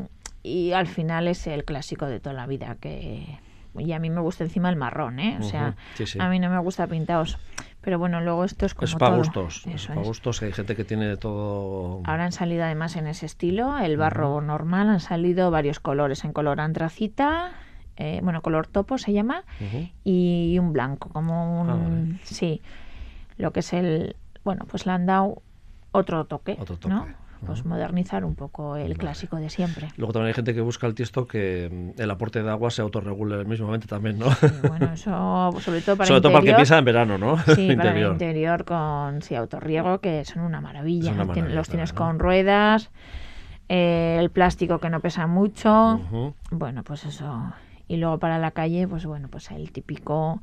[0.43, 3.39] y al final es el clásico de toda la vida que
[3.79, 5.39] y a mí me gusta encima el marrón, ¿eh?
[5.41, 5.77] O sea,
[6.19, 7.39] a mí no me gusta pintados.
[7.81, 9.67] Pero bueno, luego esto es como Es para gustos.
[9.67, 10.43] Es para gustos.
[10.43, 12.01] Hay gente que tiene todo.
[12.05, 16.33] Ahora han salido además en ese estilo, el barro normal, han salido varios colores, en
[16.33, 17.53] color antracita,
[17.97, 19.45] eh, bueno, color topo se llama,
[20.05, 21.71] y un blanco, como un...
[21.71, 22.19] Ah, vale.
[22.25, 22.61] Sí,
[23.39, 24.17] lo que es el...
[24.45, 25.43] Bueno, pues le han dado
[25.93, 27.07] otro toque, Otro toque, ¿no?
[27.45, 28.95] Pues modernizar un poco el Vale.
[28.95, 29.89] clásico de siempre.
[29.97, 32.83] Luego también hay gente que busca el tiesto que mm, el aporte de agua se
[32.83, 34.27] autorregule mismamente también, ¿no?
[34.69, 37.39] Bueno, eso sobre todo para Sobre todo para el que interior, piensa en verano, ¿no?
[37.55, 41.13] Sí, para el interior con sí, autorriego, que son una maravilla.
[41.13, 42.07] Una los tienes claro.
[42.07, 42.91] con ruedas,
[43.69, 46.01] eh, el plástico que no pesa mucho.
[46.51, 47.53] Bueno, pues eso.
[47.89, 50.41] Y luego para la calle, pues bueno, pues el típico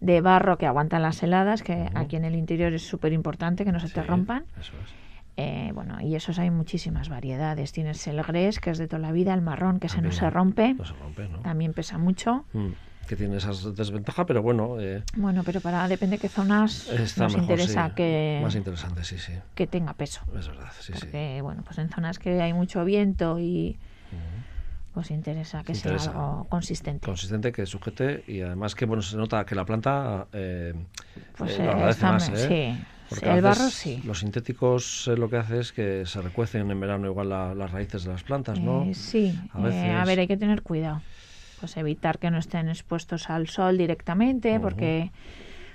[0.00, 3.72] de barro que aguanta las heladas, que aquí en el interior es súper importante que
[3.72, 4.44] no se te rompan.
[4.60, 5.01] Eso es.
[5.36, 7.72] Eh, bueno, y esos hay muchísimas variedades.
[7.72, 10.28] Tienes el gres, que es de toda la vida, el marrón, que se no se
[10.28, 11.38] rompe, No se rompe, ¿no?
[11.40, 12.44] también pesa mucho.
[12.52, 12.68] Mm.
[13.08, 17.32] Que tiene esas desventajas, pero bueno, eh, Bueno, pero para depende qué zonas está nos
[17.32, 17.94] mejor, interesa sí.
[17.96, 19.32] que, Más interesante, sí, sí.
[19.56, 20.20] que tenga peso.
[20.38, 21.40] Es verdad, sí, sí.
[21.42, 23.76] bueno, pues en zonas que hay mucho viento y
[24.94, 26.04] pues interesa que Interesa.
[26.04, 27.06] sea algo consistente.
[27.06, 30.74] Consistente, que sujete y además que, bueno, se nota que la planta eh,
[31.36, 32.76] Pues eh, lo eh, agradece más, ¿eh?
[32.76, 32.84] sí,
[33.14, 34.00] Porque el barro sí.
[34.04, 37.70] Los sintéticos eh, lo que hace es que se recuecen en verano igual la- las
[37.70, 38.84] raíces de las plantas, ¿no?
[38.84, 41.02] Eh, sí, A eh, veces- a ver, hay que tener cuidado.
[41.60, 45.12] Pues evitar que no estén expuestos al sol directamente, porque...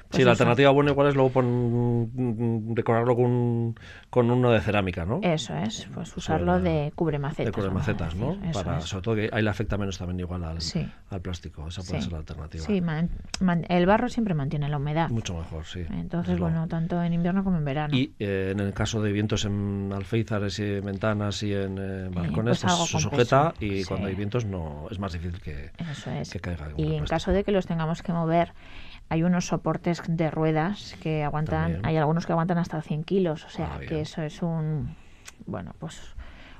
[0.09, 3.75] pues sí, la eso, alternativa buena igual es luego pon- decorarlo con,
[4.09, 5.19] con uno de cerámica, ¿no?
[5.21, 7.45] Eso es, pues usarlo de cubremacetas.
[7.45, 8.35] de vamos a macetas, ¿no?
[8.35, 10.87] decir, Para, sobre todo que ahí le afecta menos también igual al, Sí.
[11.09, 11.67] al plástico.
[11.67, 12.03] Esa puede Sí.
[12.03, 12.63] ser la alternativa.
[12.65, 13.09] Sí, man-
[13.41, 15.09] man- el barro siempre mantiene la humedad.
[15.09, 15.81] Mucho mejor, sí.
[15.91, 17.95] Entonces, bueno, tanto en invierno como en verano.
[17.95, 22.09] Y eh, en el caso de vientos en alféizares y en ventanas y en eh,
[22.13, 23.85] balcones, pues pues, se sujeta peso, y sí.
[23.87, 26.29] cuando hay vientos no es más difícil que, Eso es.
[26.31, 26.69] que caiga.
[26.77, 28.53] Y en caso de que los tengamos que mover,
[29.09, 31.85] hay unos soportes de ruedas que aguantan, También.
[31.85, 34.95] hay algunos que aguantan hasta 100 kilos, o sea Ah, que eso es un,
[35.45, 36.15] bueno, pues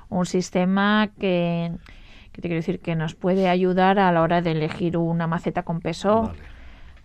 [0.08, 1.72] un sistema que,
[2.32, 5.62] que te quiero decir que nos puede ayudar a la hora de elegir una maceta
[5.64, 6.38] con peso, Vale.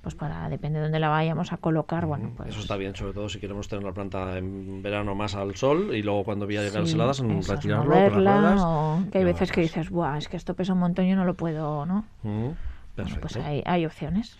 [0.01, 2.49] pues para, depende de dónde la vayamos a colocar, bueno, pues...
[2.49, 5.93] Eso está bien, sobre todo si queremos tener la planta en verano más al sol
[5.93, 8.61] y luego cuando vaya a llegar las sí, heladas, retirarlo moverla, con las ruedas.
[8.63, 9.75] o que hay veces que moverlas.
[9.75, 12.05] dices, Buah, es que esto pesa un montón, yo no lo puedo, ¿no?
[12.23, 12.49] Mm,
[12.95, 14.37] Bueno, pues hay, hay opciones.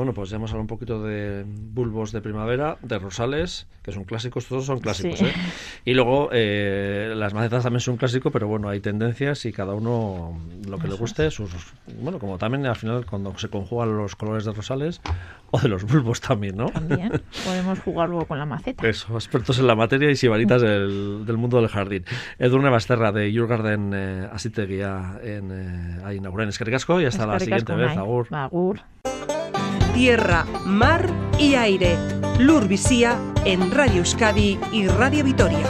[0.00, 4.04] Bueno, pues ya hemos hablado un poquito de bulbos de primavera, de rosales, que son
[4.04, 5.26] clásicos, todos son clásicos, Sí.
[5.26, 5.32] ¿eh?
[5.84, 9.74] Y luego eh, las macetas también son un clásico, pero bueno, hay tendencias y cada
[9.74, 11.50] uno lo que le guste, sus
[12.00, 15.02] bueno, como también al final cuando se conjugan los colores de rosales
[15.50, 16.70] o de los bulbos también, ¿no?
[16.70, 18.88] También podemos jugar luego con la maceta.
[18.88, 22.06] Eso, expertos en la materia y sibaritas del, del mundo del jardín.
[22.38, 27.04] Edurne Basterra de Your Garden eh, Asiteguía en eh, a inaugurar en Eskerrik asko y
[27.04, 28.28] hasta la siguiente vez, agur.
[28.30, 28.80] Agur.
[29.94, 31.96] Tierra, mar y aire.
[32.38, 35.66] Lur Visía en Radio Euskadi y Radio Vitoria.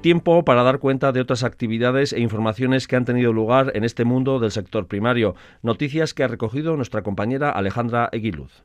[0.00, 4.04] Tiempo para dar cuenta de otras actividades e informaciones que han tenido lugar en este
[4.04, 5.34] mundo del sector primario.
[5.62, 8.64] Noticias que ha recogido nuestra compañera Alejandra Eguiluz.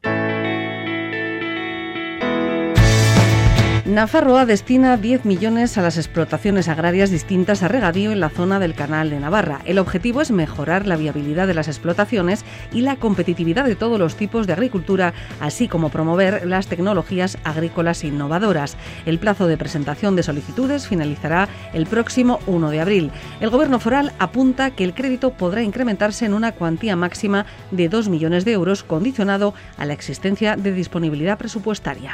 [3.90, 8.76] Nafarroa destina 10 millones a las explotaciones agrarias distintas a regadío en la zona del
[8.76, 9.62] Canal de Navarra.
[9.66, 14.16] El objetivo es mejorar la viabilidad de las explotaciones y la competitividad de todos los
[14.16, 18.78] tipos de agricultura, así como promover las tecnologías agrícolas innovadoras.
[19.08, 23.12] El plazo de presentación de solicitudes finalizará el próximo 1 de abril.
[23.40, 28.08] El Gobierno foral apunta que el crédito podrá incrementarse en una cuantía máxima de 2
[28.10, 32.14] millones de euros, condicionado a la existencia de disponibilidad presupuestaria.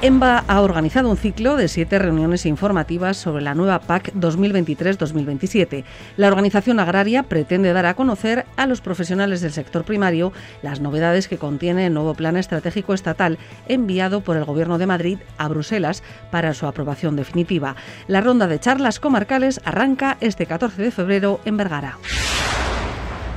[0.00, 5.82] EMBA ha organizado un ciclo de siete reuniones informativas sobre la nueva PAC 2023-2027.
[6.16, 10.32] La organización agraria pretende dar a conocer a los profesionales del sector primario
[10.62, 15.18] las novedades que contiene el nuevo Plan Estratégico Estatal enviado por el Gobierno de Madrid
[15.36, 17.74] a Bruselas para su aprobación definitiva.
[18.06, 21.98] La ronda de charlas comarcales arranca este 14 de febrero en Vergara.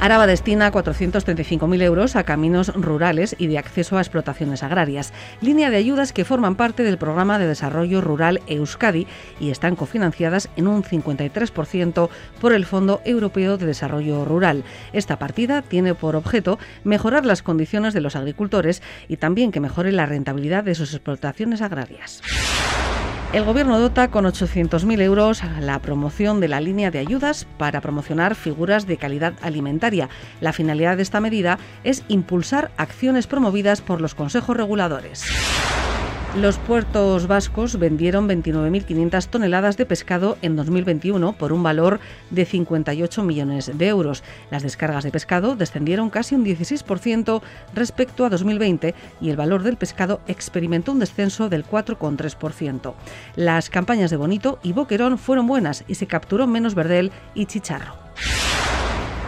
[0.01, 5.77] Araba destina 435.000 euros a caminos rurales y de acceso a explotaciones agrarias, línea de
[5.77, 9.05] ayudas que forman parte del programa de desarrollo rural Euskadi
[9.39, 14.63] y están cofinanciadas en un 53% por el Fondo Europeo de Desarrollo Rural.
[14.91, 19.91] Esta partida tiene por objeto mejorar las condiciones de los agricultores y también que mejore
[19.91, 22.23] la rentabilidad de sus explotaciones agrarias.
[23.33, 27.79] El Gobierno dota con 800.000 euros a la promoción de la línea de ayudas para
[27.79, 30.09] promocionar figuras de calidad alimentaria.
[30.41, 35.23] La finalidad de esta medida es impulsar acciones promovidas por los consejos reguladores.
[36.35, 43.21] Los puertos vascos vendieron 29.500 toneladas de pescado en 2021 por un valor de 58
[43.23, 44.23] millones de euros.
[44.49, 47.41] Las descargas de pescado descendieron casi un 16%
[47.73, 52.93] respecto a 2020 y el valor del pescado experimentó un descenso del 4,3%.
[53.35, 57.93] Las campañas de Bonito y Boquerón fueron buenas y se capturó menos verdel y chicharro.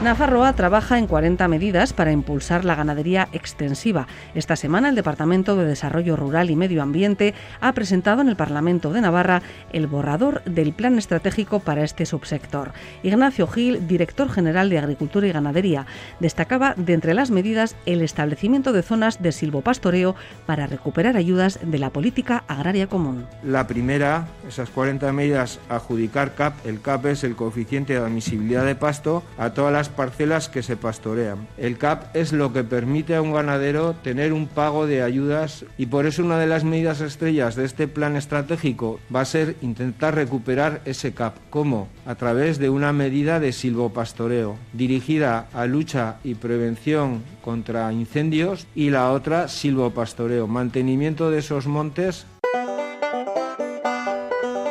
[0.03, 4.05] Nafarroa trabaja en 40 medidas para impulsar la ganadería extensiva.
[4.35, 8.91] Esta semana el Departamento de Desarrollo Rural y Medio Ambiente ha presentado en el Parlamento
[8.91, 9.41] de Navarra
[9.71, 12.73] el borrador del plan estratégico para este subsector.
[13.01, 15.85] Ignacio Gil, director general de Agricultura y Ganadería,
[16.19, 21.79] destacaba de entre las medidas el establecimiento de zonas de silvopastoreo para recuperar ayudas de
[21.79, 23.25] la política agraria común.
[23.41, 26.65] La primera, esas 40 medidas, adjudicar CAP.
[26.65, 30.77] El CAP es el coeficiente de admisibilidad de pasto a todas las parcelas que se
[30.77, 31.47] pastorean.
[31.57, 35.87] El CAP es lo que permite a un ganadero tener un pago de ayudas y
[35.87, 40.15] por eso una de las medidas estrellas de este plan estratégico va a ser intentar
[40.15, 41.35] recuperar ese CAP.
[41.49, 41.87] ¿Cómo?
[42.05, 48.89] A través de una medida de silvopastoreo dirigida a lucha y prevención contra incendios y
[48.89, 52.25] la otra silvopastoreo, mantenimiento de esos montes.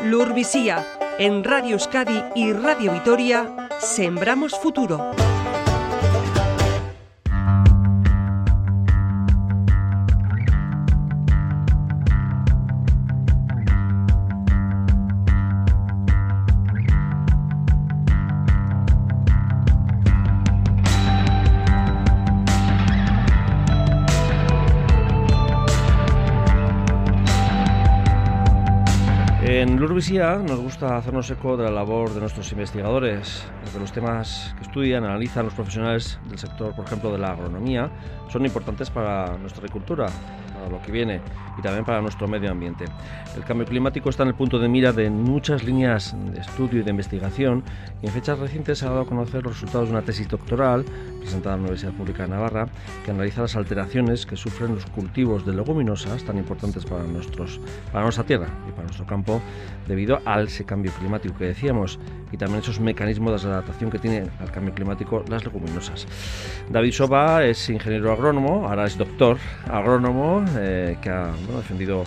[0.04, 0.84] Lurvisía,
[1.18, 5.31] en Radio Euskadi y Radio Vitoria Sembramos futuro.
[29.62, 34.52] En Lurvisía nos gusta hacernos eco de la labor de nuestros investigadores, de los temas
[34.58, 37.88] que estudian, analizan los profesionales del sector, por ejemplo, de la agronomía,
[38.28, 40.08] son importantes para nuestra agricultura,
[40.52, 41.20] para lo que viene
[41.56, 42.86] y también para nuestro medio ambiente.
[43.36, 46.82] El cambio climático está en el punto de mira de muchas líneas de estudio y
[46.82, 47.62] de investigación
[48.02, 50.84] y en fechas recientes se ha dado a conocer los resultados de una tesis doctoral
[51.22, 52.68] presentada en la Universidad Pública de Navarra
[53.04, 57.60] que analiza las alteraciones que sufren los cultivos de leguminosas tan importantes para, nuestros,
[57.90, 59.40] para nuestra tierra y para nuestro campo
[59.86, 61.98] debido al ese cambio climático que decíamos
[62.30, 66.06] y también esos mecanismos de adaptación que tienen al cambio climático las leguminosas.
[66.70, 69.38] David Soba es ingeniero agrónomo, ahora es doctor
[69.70, 72.04] agrónomo eh, que ha defendido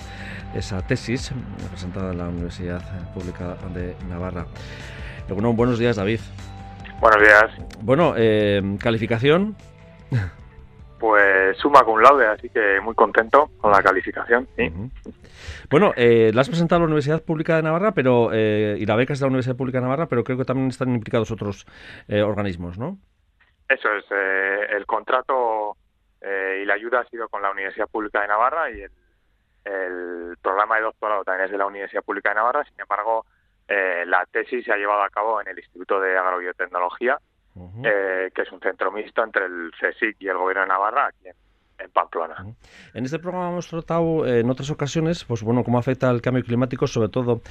[0.56, 1.32] esa tesis
[1.70, 2.82] presentada en la Universidad
[3.14, 4.46] Pública de Navarra.
[5.28, 6.20] Bueno, buenos días, David.
[7.00, 7.46] Buenos días.
[7.82, 9.56] Bueno, eh, calificación.
[11.00, 14.48] Pues suma con laude, así que muy contento con la calificación.
[14.56, 14.72] ¿sí?
[15.70, 18.96] Bueno, eh, la has presentado a la Universidad Pública de Navarra, pero eh, y la
[18.96, 21.68] beca es de la Universidad Pública de Navarra, pero creo que también están implicados otros
[22.08, 22.98] eh, organismos, ¿no?
[23.68, 25.76] Eso es, eh, el contrato
[26.22, 28.92] eh, y la ayuda ha sido con la Universidad Pública de Navarra y el,
[29.66, 32.64] el programa de doctorado también es de la Universidad Pública de Navarra.
[32.64, 33.26] Sin embargo,
[33.68, 37.18] eh, la tesis se ha llevado a cabo en el Instituto de Agrobiotecnología,
[37.84, 41.28] eh, que es un centro mixto entre el CSIC y el Gobierno de Navarra, aquí
[41.28, 41.36] en,
[41.80, 42.36] en Pamplona.
[42.94, 46.44] En este programa hemos tratado eh, en otras ocasiones, pues bueno, cómo afecta el cambio
[46.44, 47.42] climático, sobre todo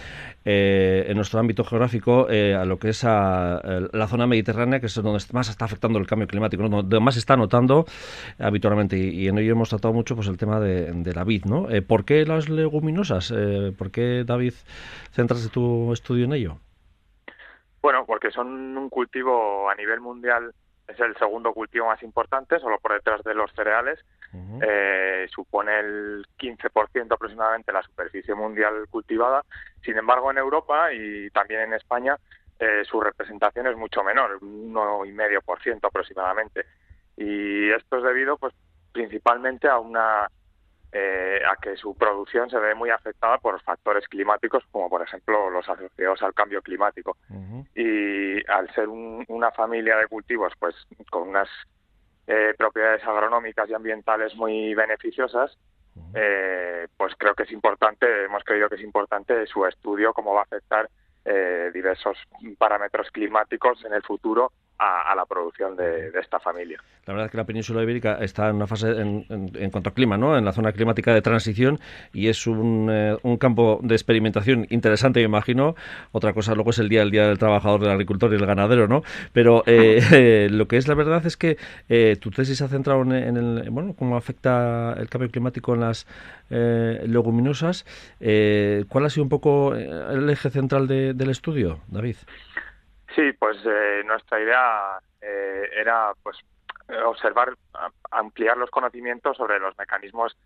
[0.45, 4.81] eh, en nuestro ámbito geográfico, eh, a lo que es a, eh, la zona mediterránea,
[4.81, 6.69] que es donde más está afectando el cambio climático, ¿no?
[6.69, 7.85] donde más se está notando
[8.39, 8.97] habitualmente.
[8.97, 11.69] Y, y en ello hemos tratado mucho pues el tema de, de la vid, ¿no?
[11.87, 13.33] ¿Por qué las leguminosas?
[13.77, 14.55] ¿Por qué, David,
[15.13, 16.59] centras tu estudio en ello?
[17.83, 20.55] Bueno, porque son un cultivo a nivel mundial,
[20.87, 23.99] es el segundo cultivo más importante, solo por detrás de los cereales.
[24.61, 29.45] Eh, supone el 15% aproximadamente de la superficie mundial cultivada.
[29.83, 32.17] Sin embargo, en Europa y también en España,
[32.59, 36.67] eh, su representación es mucho menor, un 1,5% aproximadamente.
[37.17, 38.53] Y esto es debido, pues,
[38.93, 40.29] principalmente a una
[40.97, 45.51] eh, a que su producción se ve muy afectada por factores climáticos, como por ejemplo
[45.51, 47.17] los asociados al cambio climático.
[47.75, 50.75] Y al ser un- una familia de cultivos pues
[51.11, 51.49] con unas
[52.29, 55.59] eh, propiedades agronómicas y ambientales muy beneficiosas
[56.15, 60.41] eh, pues creo que es importante hemos creído que es importante su estudio cómo va
[60.41, 60.89] a afectar
[61.25, 62.17] eh, diversos
[62.59, 67.27] parámetros climáticos en el futuro a, a la producción de, de esta familia La verdad
[67.27, 70.17] es que la península ibérica está en una fase, en, en- en cuanto a clima,
[70.17, 70.37] ¿no?
[70.37, 71.79] en la zona climática de transición
[72.13, 75.75] y es un, eh, un campo de experimentación interesante, me imagino.
[76.13, 78.89] Otra cosa luego es el día el día del trabajador, del agricultor y del ganadero,
[78.89, 79.03] ¿no?
[79.33, 81.57] Pero eh, eh, lo que es la verdad es que
[81.89, 85.75] eh, tu tesis se ha centrado en, en el, bueno, cómo afecta el cambio climático
[85.75, 86.07] en las
[86.51, 87.85] eh, leguminosas.
[88.21, 92.17] Eh, ¿Cuál ha sido un poco el eje central de- del estudio, David?
[93.15, 96.37] Sí, pues eh, nuestra idea eh, era pues
[96.89, 97.55] eh, observar,
[98.11, 100.37] ampliar los conocimientos sobre los mecanismos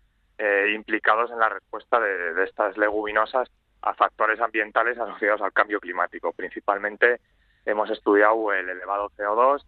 [0.41, 3.51] eh, implicados en la respuesta de, estas leguminosas
[3.81, 6.31] a factores ambientales asociados al cambio climático.
[6.31, 7.19] Principalmente
[7.65, 9.65] hemos estudiado el elevado CO2,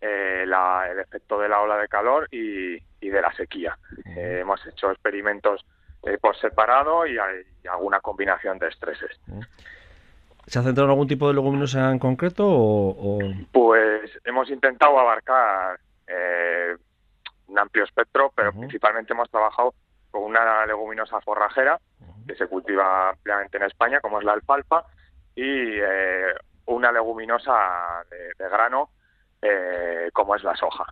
[0.00, 3.78] eh, el efecto de la ola de calor y, de la sequía.
[4.16, 5.64] Eh, hemos hecho experimentos
[6.20, 9.20] por separado y, hay, alguna combinación de estreses.
[10.48, 12.44] ¿Se ha centrado en algún tipo de leguminosa en concreto?
[12.46, 13.18] O,
[13.52, 15.78] Pues hemos intentado abarcar
[17.48, 19.74] un amplio espectro, pero principalmente hemos trabajado
[20.10, 21.78] con una leguminosa forrajera
[22.26, 24.84] que se cultiva ampliamente en España, como es la alfalfa,
[25.34, 26.34] y eh,
[26.66, 28.90] una leguminosa de, grano,
[29.40, 30.84] eh, como es la soja.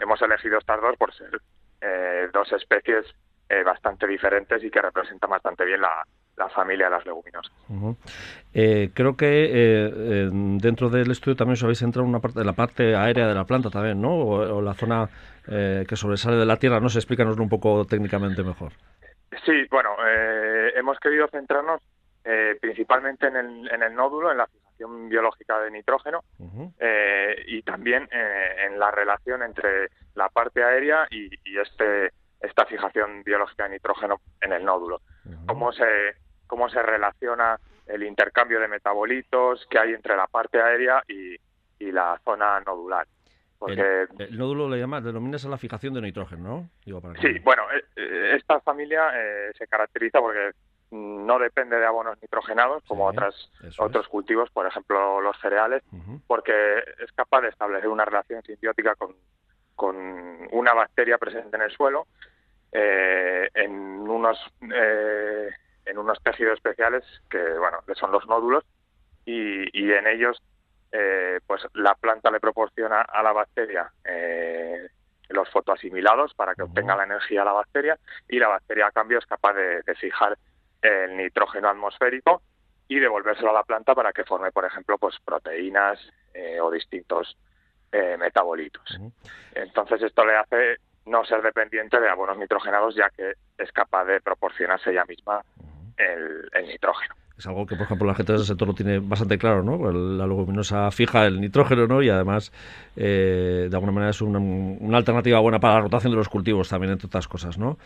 [0.00, 1.40] hemos elegido estas dos por ser
[1.80, 3.06] eh, dos especies
[3.64, 6.04] bastante diferentes y que representan bastante bien la,
[6.36, 7.52] la familia de las leguminosas.
[8.52, 12.52] Eh, creo que eh, dentro del estudio también os habéis entrado en una parte la
[12.52, 14.14] parte aérea de la planta también, ¿no?
[14.16, 15.08] O, la zona
[15.48, 16.80] eh, que sobresale de la tierra.
[16.80, 18.72] No sé, explícanoslo un poco técnicamente mejor.
[19.44, 19.90] Sí, bueno,
[20.76, 21.82] hemos querido centrarnos
[22.60, 26.22] principalmente en el, nódulo, en la fijación biológica de nitrógeno
[27.46, 32.10] y también en la relación entre la parte aérea y, y este
[32.40, 35.00] esta fijación biológica de nitrógeno en el nódulo.
[35.46, 35.84] Cómo se
[36.46, 41.36] cómo se relaciona el intercambio de metabolitos que hay entre la parte aérea y,
[41.78, 43.06] la zona nodular.
[43.58, 47.14] Porque, el, nódulo le llamas, denominas a la fijación de nitrógeno, ¿no?
[47.20, 50.50] sí, bueno, eh, eh, esta familia eh, se caracteriza porque
[50.90, 55.82] no depende de abonos nitrogenados como otras, otros cultivos, por ejemplo los cereales,
[56.26, 56.52] porque
[57.02, 59.14] es capaz de establecer una relación simbiótica con,
[59.74, 59.96] con
[60.52, 62.06] una bacteria presente en el suelo
[62.72, 63.72] en
[64.08, 64.38] unos
[65.86, 68.64] en unos tejidos especiales que, bueno, que son los nódulos
[69.24, 70.40] y, en ellos
[70.92, 74.88] eh, pues la planta le proporciona a la bacteria eh,
[75.28, 79.18] los fotoasimilados para que obtenga la energía a la bacteria y la bacteria a cambio
[79.18, 80.38] es capaz de, fijar
[80.82, 82.42] el nitrógeno atmosférico
[82.86, 85.98] y devolvérselo a la planta para que forme, por ejemplo, pues proteínas
[86.34, 87.36] eh, o distintos
[88.18, 89.00] metabolitos.
[89.54, 90.76] Entonces esto le hace
[91.06, 95.40] no ser dependiente de abonos nitrogenados ya que es capaz de proporcionarse ella misma
[95.96, 97.14] el, nitrógeno.
[97.38, 99.92] Es algo que, por ejemplo, la gente del sector lo tiene bastante claro, ¿no?
[99.92, 102.02] La leguminosa fija el nitrógeno, ¿no?
[102.02, 102.50] Y además,
[102.96, 106.68] eh, de alguna manera, es una, una alternativa buena para la rotación de los cultivos
[106.68, 107.78] también, entre otras cosas, ¿no?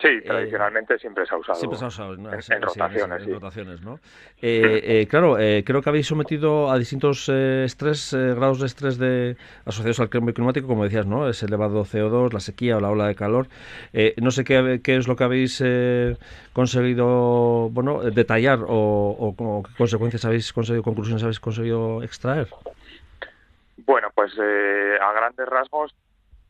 [0.00, 1.58] Sí, eh, tradicionalmente siempre se ha usado.
[1.58, 2.24] Siempre se ha usado en,
[2.62, 3.22] rotaciones.
[3.22, 4.00] En, rotaciones ¿no?
[4.40, 9.36] Eh, eh, claro, creo que habéis sometido a distintos estrés, grados de estrés de,
[9.66, 11.28] asociados al cambio climático, como decías, ¿no?
[11.28, 13.48] Ese elevado CO2, la sequía o la ola de calor.
[14.16, 15.62] no sé qué, qué, es lo que habéis
[16.54, 22.48] conseguido bueno, detallar o, o, qué consecuencias habéis conseguido, conclusiones habéis conseguido extraer.
[23.84, 25.94] Bueno, pues a grandes rasgos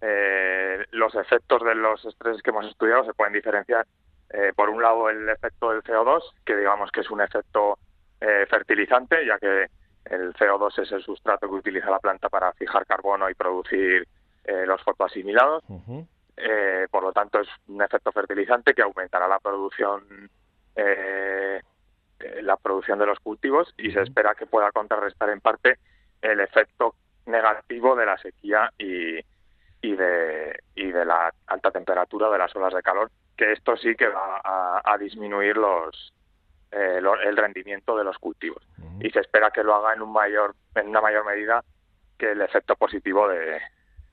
[0.01, 3.86] eh, los efectos de los estreses que hemos estudiado se pueden diferenciar.
[4.32, 7.78] Eh, por un lado, el efecto del CO2, que digamos que es un efecto
[8.20, 9.66] eh, fertilizante, ya que
[10.05, 14.07] el CO2 es el sustrato que utiliza la planta para fijar carbono y producir
[14.44, 15.64] eh, los fotoasimilados.
[16.90, 20.30] por lo tanto, es un efecto fertilizante que aumentará la producción
[22.42, 25.78] la producción de los cultivos y se espera que pueda contrarrestar en parte
[26.22, 26.94] el efecto
[27.26, 29.20] negativo de la sequía y,
[29.82, 33.94] y de, y de la alta temperatura de las olas de calor, que esto sí
[33.94, 36.12] que va a, disminuir los,
[36.70, 38.62] eh, el rendimiento de los cultivos.
[39.00, 41.64] Y se espera que lo haga en, un mayor, en una mayor medida
[42.18, 43.58] que el efecto positivo de,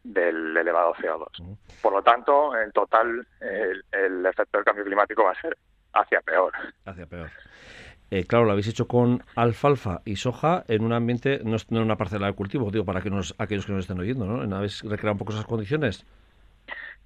[0.04, 1.58] del elevado CO2.
[1.82, 5.58] Por lo tanto, en total, el, el efecto del cambio climático va a ser
[5.94, 6.54] hacia peor.
[6.86, 7.30] Hacia peor.
[8.10, 11.98] Eh, claro, lo habéis hecho con alfalfa y soja en un ambiente, no, en una
[11.98, 14.56] parcela de cultivo, digo, para que nos, aquellos que nos estén oyendo, ¿no?
[14.56, 16.06] ¿Habéis recreado un poco esas condiciones?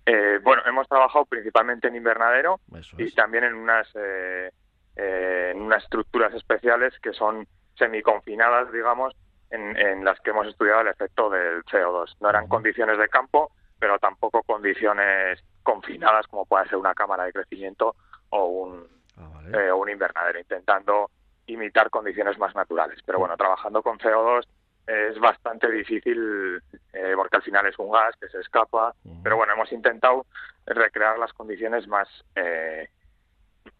[0.05, 2.59] Eh, bueno, hemos trabajado principalmente en invernadero
[2.97, 4.51] y también en unas, eh,
[4.95, 9.15] en unas estructuras especiales que son semiconfinadas, digamos,
[9.51, 12.15] en, las que hemos estudiado el efecto del CO2.
[12.21, 17.33] No eran condiciones de campo, pero tampoco condiciones confinadas como puede ser una cámara de
[17.33, 17.95] crecimiento
[18.29, 18.87] o un,
[19.21, 21.09] Ah, eh, o un invernadero, intentando
[21.47, 22.99] imitar condiciones más naturales.
[23.05, 24.45] Pero bueno, trabajando con CO2
[24.87, 26.61] es bastante difícil
[26.93, 28.93] eh, porque al final es un gas que se escapa.
[29.23, 30.25] Pero bueno, hemos intentado
[30.65, 32.89] recrear las condiciones más, eh,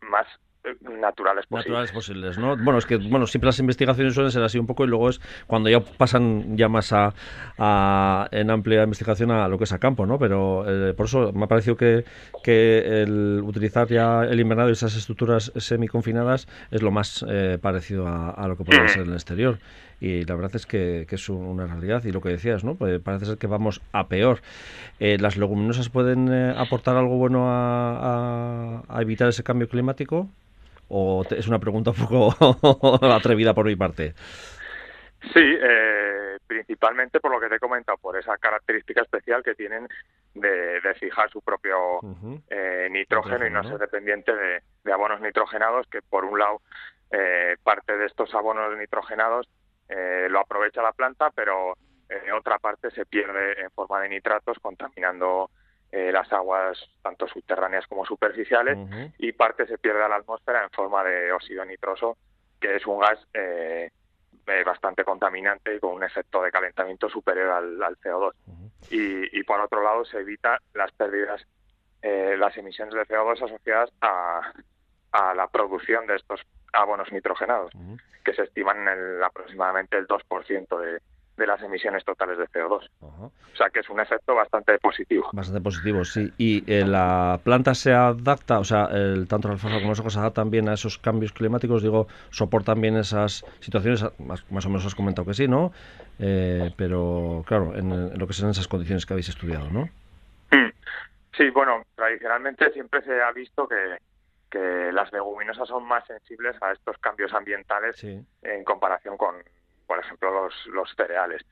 [0.01, 0.27] más
[0.81, 1.67] naturales posibles.
[1.67, 2.55] Naturales posibles, ¿no?
[2.57, 5.19] Bueno, es que bueno, siempre las investigaciones suelen ser así un poco y luego es
[5.47, 10.05] cuando ya pasan ya más a, en amplia investigación a lo que es a campo,
[10.05, 10.19] ¿no?
[10.19, 12.05] Pero eh, por eso me ha parecido que,
[12.43, 18.07] que el utilizar ya el invernado y esas estructuras semiconfinadas es lo más eh, parecido
[18.07, 19.59] a, lo que puede ser en el exterior
[19.99, 22.73] y la verdad es que, es una realidad y lo que decías, ¿no?
[22.73, 24.41] Pues parece ser que vamos a peor.
[24.99, 30.27] Eh, ¿Las leguminosas pueden aportar algo bueno a, evitar ese cambio climático?
[30.93, 34.13] ¿O es una pregunta un poco atrevida por mi parte?
[35.33, 39.87] Sí, eh, principalmente por lo que te he comentado, por esa característica especial que tienen
[40.33, 42.01] de, fijar su propio
[42.49, 46.61] eh, nitrógeno, y no, ser dependiente de, abonos nitrogenados, que por un lado
[47.09, 49.47] eh, parte de estos abonos nitrogenados
[50.29, 51.73] lo aprovecha la planta, pero
[52.37, 55.49] otra parte se pierde en forma de nitratos, contaminando
[55.91, 58.77] las aguas tanto subterráneas como superficiales,
[59.17, 62.17] y parte se pierde a la atmósfera en forma de óxido nitroso,
[62.59, 63.91] que es un gas eh,
[64.65, 68.33] bastante contaminante y con un efecto de calentamiento superior al, CO2.
[68.89, 71.45] y, por otro lado se evita las pérdidas,
[72.01, 74.53] eh, las emisiones de CO2 asociadas a,
[75.11, 76.41] a la producción de estos
[76.73, 77.71] abonos nitrogenados,
[78.23, 81.01] que se estiman en aproximadamente el 2% de,
[81.41, 82.87] de las emisiones totales de CO2.
[83.01, 85.29] O sea que es un efecto bastante positivo.
[85.33, 86.31] Bastante positivo, sí.
[86.37, 90.13] ¿Y eh, la planta se adapta, o sea, el, tanto el alfalfa como los ojos
[90.13, 91.81] se adaptan bien a esos cambios climáticos?
[91.81, 95.73] Digo, soportan bien esas situaciones, más, o menos has comentado que sí, ¿no?
[96.19, 99.89] Eh, pero claro, en, lo que son esas condiciones que habéis estudiado, ¿no?
[100.51, 100.71] Mm.
[101.35, 103.97] Sí, bueno, tradicionalmente siempre se ha visto que,
[104.51, 109.35] que las leguminosas son más sensibles a estos cambios ambientales en comparación con,
[109.91, 111.45] por ejemplo, los, los cereales.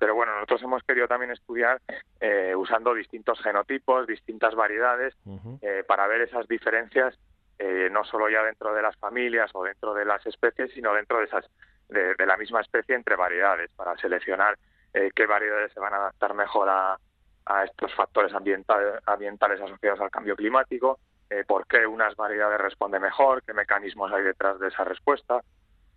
[0.00, 1.80] Pero bueno, nosotros hemos querido también estudiar
[2.18, 5.14] eh, usando distintos genotipos, distintas variedades,
[5.62, 7.16] eh, para ver esas diferencias,
[7.56, 11.20] eh, no solo ya dentro de las familias o dentro de las especies, sino dentro
[11.20, 11.48] de, esas,
[11.88, 14.58] de, la misma especie entre variedades, para seleccionar
[14.92, 16.98] qué variedades se van a adaptar mejor a,
[17.46, 20.98] a estos factores ambientales, ambientales asociados al cambio climático,
[21.46, 25.40] por qué unas variedades responden mejor, qué mecanismos hay detrás de esa respuesta.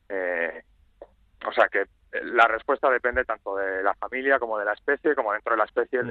[0.09, 0.63] Eh,
[1.45, 5.15] o sea que eh, la respuesta depende tanto de la familia como de la especie,
[5.15, 6.01] como dentro de la especie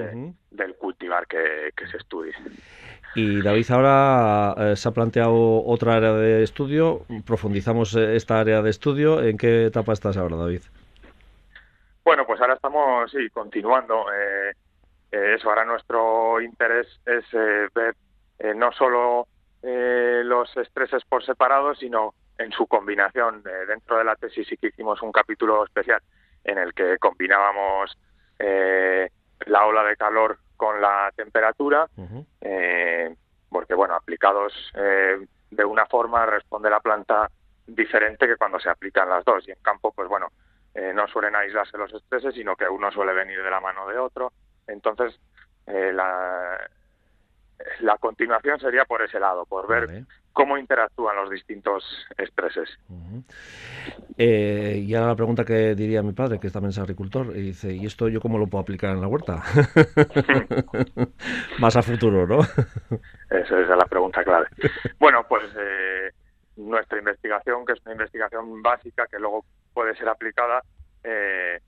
[0.51, 2.33] del cultivar que, se estudie.
[3.15, 7.01] Y David, ahora eh, se ha planteado otra área de estudio.
[7.25, 9.21] Profundizamos eh, esta área de estudio.
[9.21, 10.61] ¿En qué etapa estás ahora, David?
[12.03, 14.05] Bueno, pues ahora estamos, sí, continuando.
[15.11, 17.25] eso, ahora nuestro interés es
[17.73, 17.95] ver
[18.55, 19.27] no solo
[19.61, 23.43] los estreses por separado, sino en su combinación.
[23.45, 26.01] Eh, dentro de la tesis sí que hicimos un capítulo especial
[26.43, 27.97] en el que combinábamos
[28.39, 29.09] eh,
[29.45, 31.87] la ola de calor con la temperatura,
[32.41, 33.15] eh,
[33.49, 37.29] porque bueno, aplicados de una forma responde la planta
[37.67, 39.47] diferente que cuando se aplican las dos.
[39.47, 40.31] Y en campo, pues bueno,
[40.73, 44.33] no suelen aislarse los estreses, sino que uno suele venir de la mano de otro.
[44.65, 45.19] Entonces,
[45.67, 46.57] la,
[47.81, 51.83] la continuación sería por ese lado, por ver cómo interactúan los distintos
[52.17, 52.69] estreses.
[54.17, 57.73] Eh, y ahora la pregunta que diría mi padre, que también es agricultor, y dice,
[57.73, 59.43] ¿y esto yo cómo lo puedo aplicar en la huerta?
[61.59, 62.39] Más a futuro, ¿no?
[63.29, 64.47] Esa es la pregunta clave.
[64.99, 66.11] Bueno, pues eh,
[66.57, 70.61] nuestra investigación, que es una investigación básica que luego puede ser aplicada
[71.03, 71.59] eh,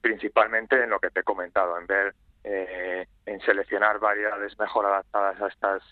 [0.00, 2.14] principalmente en lo que te he comentado, en ver
[2.50, 5.82] eh, en seleccionar variedades mejor adaptadas a estas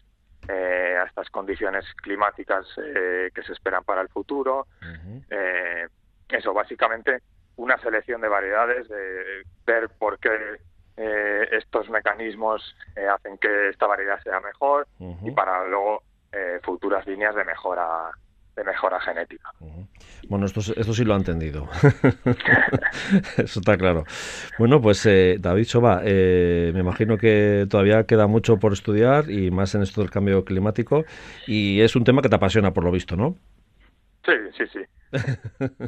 [0.48, 4.66] eh, a estas condiciones climáticas eh, que se esperan para el futuro.
[6.28, 7.18] eso, básicamente,
[7.56, 10.58] una selección de variedades, de ver por qué
[11.52, 12.74] estos mecanismos
[13.12, 16.02] hacen que esta variedad sea mejor y para luego
[16.62, 18.12] futuras líneas de mejora
[18.56, 19.50] de mejora genética.
[20.28, 21.68] Bueno, esto, esto sí lo ha entendido.
[23.36, 24.04] Eso está claro.
[24.58, 29.50] Bueno, pues eh, David Soba, eh, me imagino que todavía queda mucho por estudiar y
[29.50, 31.04] más en esto del cambio climático
[31.46, 33.36] y es un tema que te apasiona por lo visto, ¿no?
[34.24, 34.80] Sí, sí, sí.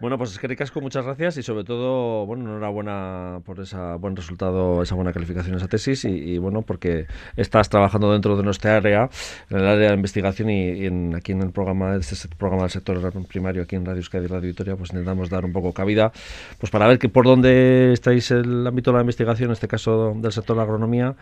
[0.00, 4.16] Bueno, pues es que Ricasco, muchas gracias y sobre todo, bueno, enhorabuena por ese buen
[4.16, 9.10] resultado, esa buena calificación, esa tesis y, bueno, porque estás trabajando dentro de nuestra área,
[9.50, 12.98] en el área de investigación y, en, aquí en el programa, este programa del sector
[13.28, 16.12] primario, aquí en Radio Euskadi y Radio Vitoria, pues intentamos dar un poco cabida,
[16.58, 20.14] pues para ver que por dónde estáis el ámbito de la investigación, en este caso
[20.16, 21.14] del sector de la agronomía,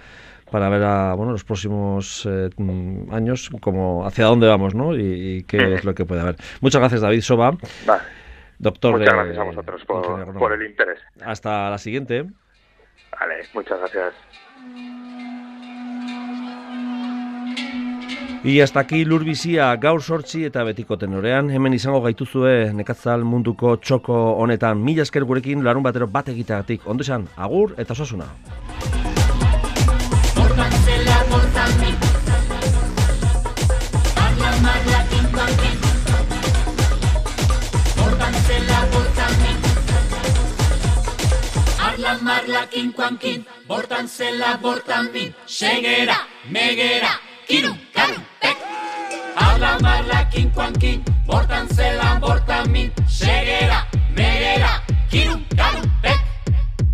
[0.53, 2.49] para ver a bueno los próximos eh,
[3.11, 4.97] años como hacia dónde vamos, ¿no?
[4.97, 6.37] Y, qué es lo que puede haber.
[6.61, 7.57] Muchas gracias, David Soba.
[8.59, 10.99] Doctor, muchas gracias a vosotros por, el interés.
[11.25, 12.27] Hasta la siguiente.
[13.13, 14.15] Vale, muchas gracias.
[18.45, 24.15] Y hasta aquí lurbizia gaur sortzi eta betiko tenorean, hemen izango gaituzue nekatzal munduko txoko
[24.39, 26.87] honetan mila esker gurekin larun batero bat egiteagatik.
[26.87, 28.31] Ondo esan, agur eta osasuna.
[42.67, 46.17] kin kuan kin, bortan zela bortan min, segera,
[46.51, 47.13] megera,
[47.47, 48.57] kiru, karu, pek.
[49.37, 53.87] Habla marla kin kuan kin, bortan zela bortan min, segera,
[54.17, 54.73] megera,
[55.11, 56.21] kiru, karu, pek.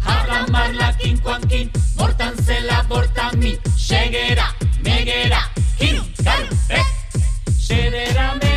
[0.06, 4.48] Habla marla kin kuan kin, bortan zela bortan min, segera,
[4.84, 5.40] megera,
[5.78, 6.86] kiru, karu, pek.
[7.66, 8.53] Segera, megera,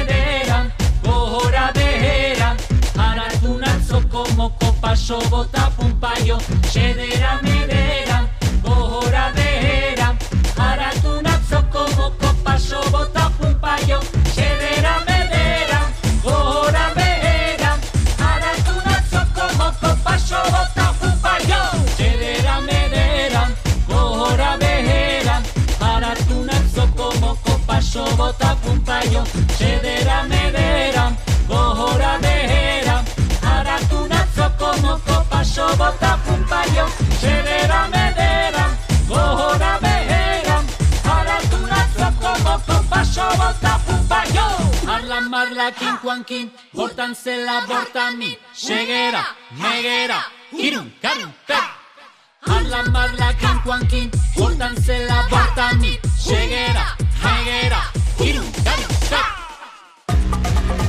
[4.28, 6.38] nazo, como copaso, bota, paio,
[6.72, 8.30] xedera medera,
[8.64, 10.16] gora behera,
[10.58, 14.00] haratu natzo como copaso bota pumpaio,
[14.34, 15.80] xedera medera,
[16.24, 17.78] gora behera,
[18.20, 21.62] haratu natzo como copaso bota pumpaio,
[21.98, 23.52] xedera medera,
[23.88, 25.42] gora behera,
[25.80, 29.24] haratu natzo como copaso bota pumpaio,
[29.58, 30.97] xedera medera,
[45.58, 49.24] Marla, marla, kin, kuan, kin, bortan zela, bortan min, xegera,
[49.58, 50.20] megera,
[50.52, 51.66] kirun, karun, pek.
[52.46, 56.86] Marla, marla, kin, kuan, kin, bortan zela, bortan min, xegera,
[57.24, 57.82] megera,
[58.20, 60.87] kirun, karun, pek.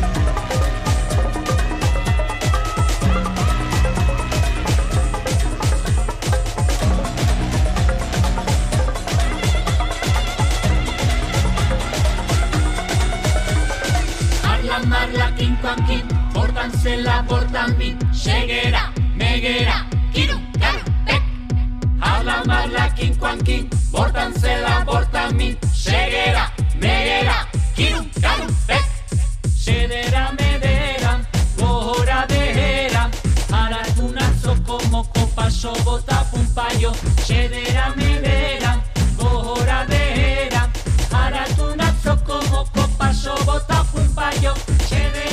[15.39, 16.03] Joaquín, Joaquín,
[16.35, 21.23] pórtanse la portamín, lleguera, meguera, quiru, caru, pec.
[22.01, 28.83] Habla más la quin, cuanquín, pórtanse la portamín, lleguera, meguera, quiru, caru, pec.
[29.65, 31.21] Lleguera, medera,
[31.57, 33.09] gora dejera,
[33.53, 36.93] aracunazo como copa, yo bota pumpayo,
[37.29, 38.83] lleguera, medera,
[39.17, 40.69] gora dejera,
[41.13, 44.53] aracunazo como copa, yo bota pumpayo,
[44.91, 45.28] lleguera.